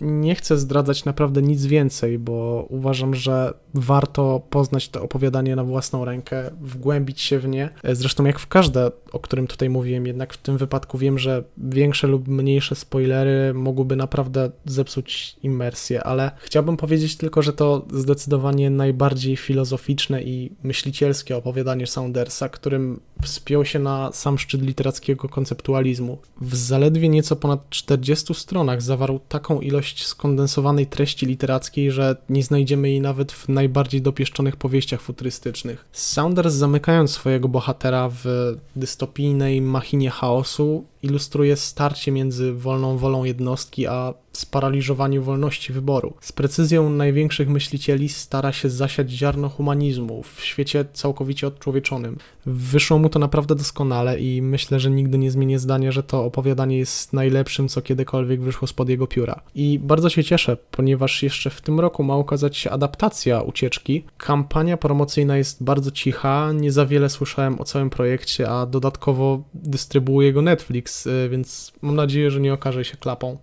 nie 0.00 0.34
chcę 0.34 0.58
zdradzać 0.58 1.04
naprawdę 1.04 1.42
nic 1.42 1.66
więcej, 1.66 2.18
bo 2.18 2.66
uważam, 2.70 3.14
że 3.14 3.54
warto 3.74 4.42
poznać 4.50 4.88
to 4.88 5.02
opowiadanie 5.02 5.56
na 5.56 5.64
własną 5.64 6.04
rękę, 6.04 6.50
wgłębić 6.60 7.20
się 7.20 7.38
w 7.38 7.48
nie. 7.48 7.70
Zresztą 7.84 8.24
jak 8.24 8.38
w 8.38 8.46
każde, 8.46 8.90
o 9.12 9.18
którym 9.18 9.46
tutaj 9.46 9.70
mówiłem, 9.70 10.06
jednak 10.06 10.34
w 10.34 10.36
tym 10.36 10.58
wypadku 10.58 10.98
wiem, 10.98 11.18
że 11.18 11.44
większe 11.56 12.06
lub 12.06 12.28
mniejsze 12.28 12.74
spoilery 12.74 13.54
mogłyby 13.54 13.96
naprawdę 13.96 14.50
zepsuć 14.64 15.36
imersję, 15.42 16.04
ale 16.04 16.30
chciałbym 16.38 16.76
powiedzieć 16.76 17.16
tylko, 17.16 17.42
że 17.42 17.52
to 17.52 17.86
zdecydowanie 17.92 18.70
najbardziej 18.70 19.36
filozoficzne 19.36 20.22
i 20.22 20.52
myślicielskie 20.62 21.36
opowiadanie 21.36 21.86
Saundersa, 21.86 22.48
którym 22.48 23.00
wspiął 23.22 23.64
się 23.64 23.78
na 23.78 24.12
sam 24.12 24.38
szczyt 24.38 24.62
literackiego 24.62 25.28
konceptualizmu. 25.28 26.18
W 26.40 26.56
zaledwie 26.56 27.08
nieco 27.08 27.36
ponad 27.36 27.70
40 27.70 28.34
stronach 28.34 28.82
zawarł 28.82 29.20
taką 29.28 29.60
ilość 29.60 30.06
skondensowanej 30.06 30.86
treści 30.86 31.26
literackiej, 31.26 31.90
że 31.90 32.16
nie 32.28 32.42
znajdziemy 32.42 32.90
jej 32.90 33.00
nawet 33.00 33.32
w 33.32 33.48
najbardziej 33.48 34.02
dopieszczonych 34.02 34.56
powieściach 34.56 35.00
futurystycznych. 35.00 35.84
Saunders 35.92 36.54
zamykając 36.54 37.10
swojego 37.10 37.48
bohatera 37.48 38.08
w 38.08 38.54
dystopijnej 38.76 39.60
machinie 39.60 40.10
chaosu 40.10 40.84
ilustruje 41.02 41.56
starcie 41.56 42.12
między 42.12 42.52
wolną 42.52 42.98
wolą 42.98 43.24
jednostki 43.24 43.86
a 43.86 44.14
sparaliżowaniu 44.38 45.22
wolności 45.22 45.72
wyboru. 45.72 46.14
Z 46.20 46.32
precyzją 46.32 46.90
największych 46.90 47.48
myślicieli 47.48 48.08
stara 48.08 48.52
się 48.52 48.70
zasiać 48.70 49.10
ziarno 49.10 49.48
humanizmu 49.48 50.22
w 50.22 50.40
świecie 50.40 50.84
całkowicie 50.92 51.46
odczłowieczonym. 51.46 52.18
Wyszło 52.46 52.98
mu 52.98 53.08
to 53.08 53.18
naprawdę 53.18 53.54
doskonale 53.54 54.20
i 54.20 54.42
myślę, 54.42 54.80
że 54.80 54.90
nigdy 54.90 55.18
nie 55.18 55.30
zmienię 55.30 55.58
zdania, 55.58 55.92
że 55.92 56.02
to 56.02 56.24
opowiadanie 56.24 56.78
jest 56.78 57.12
najlepszym, 57.12 57.68
co 57.68 57.82
kiedykolwiek 57.82 58.40
wyszło 58.40 58.68
spod 58.68 58.88
jego 58.88 59.06
pióra. 59.06 59.40
I 59.54 59.78
bardzo 59.82 60.08
się 60.08 60.24
cieszę, 60.24 60.56
ponieważ 60.70 61.22
jeszcze 61.22 61.50
w 61.50 61.60
tym 61.60 61.80
roku 61.80 62.02
ma 62.02 62.16
ukazać 62.16 62.56
się 62.56 62.70
adaptacja 62.70 63.42
ucieczki. 63.42 64.04
Kampania 64.18 64.76
promocyjna 64.76 65.36
jest 65.36 65.64
bardzo 65.64 65.90
cicha, 65.90 66.52
nie 66.52 66.72
za 66.72 66.86
wiele 66.86 67.08
słyszałem 67.08 67.60
o 67.60 67.64
całym 67.64 67.90
projekcie, 67.90 68.50
a 68.50 68.66
dodatkowo 68.66 69.42
dystrybuuje 69.54 70.32
go 70.32 70.42
Netflix, 70.42 71.06
y, 71.06 71.28
więc 71.30 71.72
mam 71.82 71.96
nadzieję, 71.96 72.30
że 72.30 72.40
nie 72.40 72.52
okaże 72.52 72.84
się 72.84 72.96
klapą. 72.96 73.38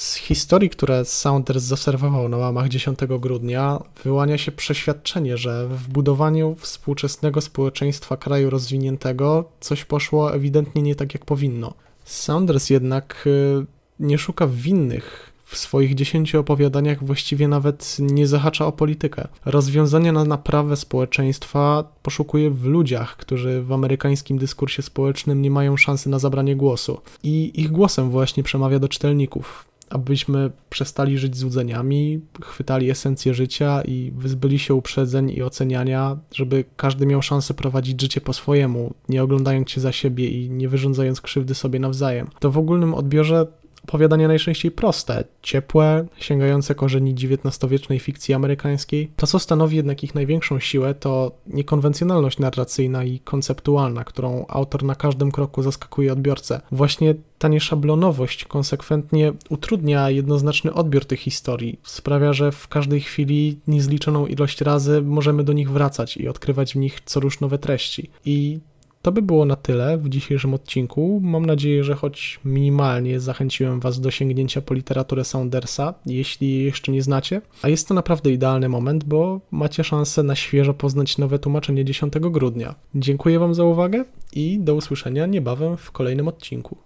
Z 0.00 0.14
historii, 0.14 0.70
które 0.70 1.04
Saunders 1.04 1.62
zaserwował 1.62 2.28
na 2.28 2.36
łamach 2.36 2.68
10 2.68 2.98
grudnia, 3.20 3.82
wyłania 4.04 4.38
się 4.38 4.52
przeświadczenie, 4.52 5.36
że 5.36 5.68
w 5.68 5.88
budowaniu 5.88 6.56
współczesnego 6.58 7.40
społeczeństwa 7.40 8.16
kraju 8.16 8.50
rozwiniętego 8.50 9.44
coś 9.60 9.84
poszło 9.84 10.34
ewidentnie 10.34 10.82
nie 10.82 10.94
tak, 10.94 11.14
jak 11.14 11.24
powinno. 11.24 11.74
Saunders 12.04 12.70
jednak 12.70 13.24
y, 13.26 13.66
nie 14.00 14.18
szuka 14.18 14.46
winnych. 14.46 15.32
W 15.44 15.56
swoich 15.56 15.94
dziesięciu 15.94 16.40
opowiadaniach 16.40 17.04
właściwie 17.04 17.48
nawet 17.48 17.96
nie 17.98 18.26
zahacza 18.26 18.66
o 18.66 18.72
politykę. 18.72 19.28
Rozwiązania 19.44 20.12
na 20.12 20.24
naprawę 20.24 20.76
społeczeństwa 20.76 21.84
poszukuje 22.02 22.50
w 22.50 22.64
ludziach, 22.64 23.16
którzy 23.16 23.62
w 23.62 23.72
amerykańskim 23.72 24.38
dyskursie 24.38 24.82
społecznym 24.82 25.42
nie 25.42 25.50
mają 25.50 25.76
szansy 25.76 26.08
na 26.08 26.18
zabranie 26.18 26.56
głosu. 26.56 27.00
I 27.22 27.60
ich 27.60 27.70
głosem 27.70 28.10
właśnie 28.10 28.42
przemawia 28.42 28.78
do 28.78 28.88
czytelników 28.88 29.69
abyśmy 29.90 30.50
przestali 30.70 31.18
żyć 31.18 31.36
złudzeniami, 31.36 32.20
chwytali 32.42 32.90
esencję 32.90 33.34
życia 33.34 33.82
i 33.82 34.12
wyzbyli 34.16 34.58
się 34.58 34.74
uprzedzeń 34.74 35.30
i 35.30 35.42
oceniania, 35.42 36.18
żeby 36.34 36.64
każdy 36.76 37.06
miał 37.06 37.22
szansę 37.22 37.54
prowadzić 37.54 38.00
życie 38.00 38.20
po 38.20 38.32
swojemu, 38.32 38.94
nie 39.08 39.22
oglądając 39.22 39.70
się 39.70 39.80
za 39.80 39.92
siebie 39.92 40.28
i 40.28 40.50
nie 40.50 40.68
wyrządzając 40.68 41.20
krzywdy 41.20 41.54
sobie 41.54 41.78
nawzajem. 41.78 42.28
To 42.40 42.50
w 42.50 42.58
ogólnym 42.58 42.94
odbiorze 42.94 43.46
opowiadanie 43.84 44.28
najczęściej 44.28 44.70
proste, 44.70 45.24
ciepłe, 45.42 46.06
sięgające 46.16 46.74
korzeni 46.74 47.14
XIX-wiecznej 47.14 47.98
fikcji 47.98 48.34
amerykańskiej. 48.34 49.10
To, 49.16 49.26
co 49.26 49.38
stanowi 49.38 49.76
jednak 49.76 50.04
ich 50.04 50.14
największą 50.14 50.60
siłę, 50.60 50.94
to 50.94 51.32
niekonwencjonalność 51.46 52.38
narracyjna 52.38 53.04
i 53.04 53.20
konceptualna, 53.20 54.04
którą 54.04 54.44
autor 54.48 54.82
na 54.82 54.94
każdym 54.94 55.30
kroku 55.30 55.62
zaskakuje 55.62 56.12
odbiorcę. 56.12 56.60
Właśnie 56.72 57.14
ta 57.38 57.48
nieszablonowość 57.48 58.44
konsekwentnie 58.44 59.32
utrudnia 59.48 60.10
jednoznaczny 60.10 60.74
odbiór 60.74 61.04
tych 61.04 61.20
historii, 61.20 61.80
sprawia, 61.82 62.32
że 62.32 62.52
w 62.52 62.68
każdej 62.68 63.00
chwili 63.00 63.58
niezliczoną 63.66 64.26
ilość 64.26 64.60
razy 64.60 65.02
możemy 65.02 65.44
do 65.44 65.52
nich 65.52 65.70
wracać 65.70 66.16
i 66.16 66.28
odkrywać 66.28 66.72
w 66.72 66.76
nich 66.76 67.00
co 67.04 67.20
rusz 67.20 67.40
nowe 67.40 67.58
treści. 67.58 68.10
I 68.24 68.60
to 69.02 69.12
by 69.12 69.22
było 69.22 69.44
na 69.44 69.56
tyle 69.56 69.98
w 69.98 70.08
dzisiejszym 70.08 70.54
odcinku. 70.54 71.20
Mam 71.22 71.46
nadzieję, 71.46 71.84
że 71.84 71.94
choć 71.94 72.40
minimalnie 72.44 73.20
zachęciłem 73.20 73.80
Was 73.80 74.00
do 74.00 74.10
sięgnięcia 74.10 74.60
po 74.60 74.74
literaturę 74.74 75.24
Saundersa, 75.24 75.94
jeśli 76.06 76.64
jeszcze 76.64 76.92
nie 76.92 77.02
znacie. 77.02 77.42
A 77.62 77.68
jest 77.68 77.88
to 77.88 77.94
naprawdę 77.94 78.30
idealny 78.30 78.68
moment, 78.68 79.04
bo 79.04 79.40
macie 79.50 79.84
szansę 79.84 80.22
na 80.22 80.34
świeżo 80.34 80.74
poznać 80.74 81.18
nowe 81.18 81.38
tłumaczenie 81.38 81.84
10 81.84 82.12
grudnia. 82.20 82.74
Dziękuję 82.94 83.38
Wam 83.38 83.54
za 83.54 83.64
uwagę 83.64 84.04
i 84.32 84.58
do 84.58 84.74
usłyszenia 84.74 85.26
niebawem 85.26 85.76
w 85.76 85.90
kolejnym 85.90 86.28
odcinku. 86.28 86.76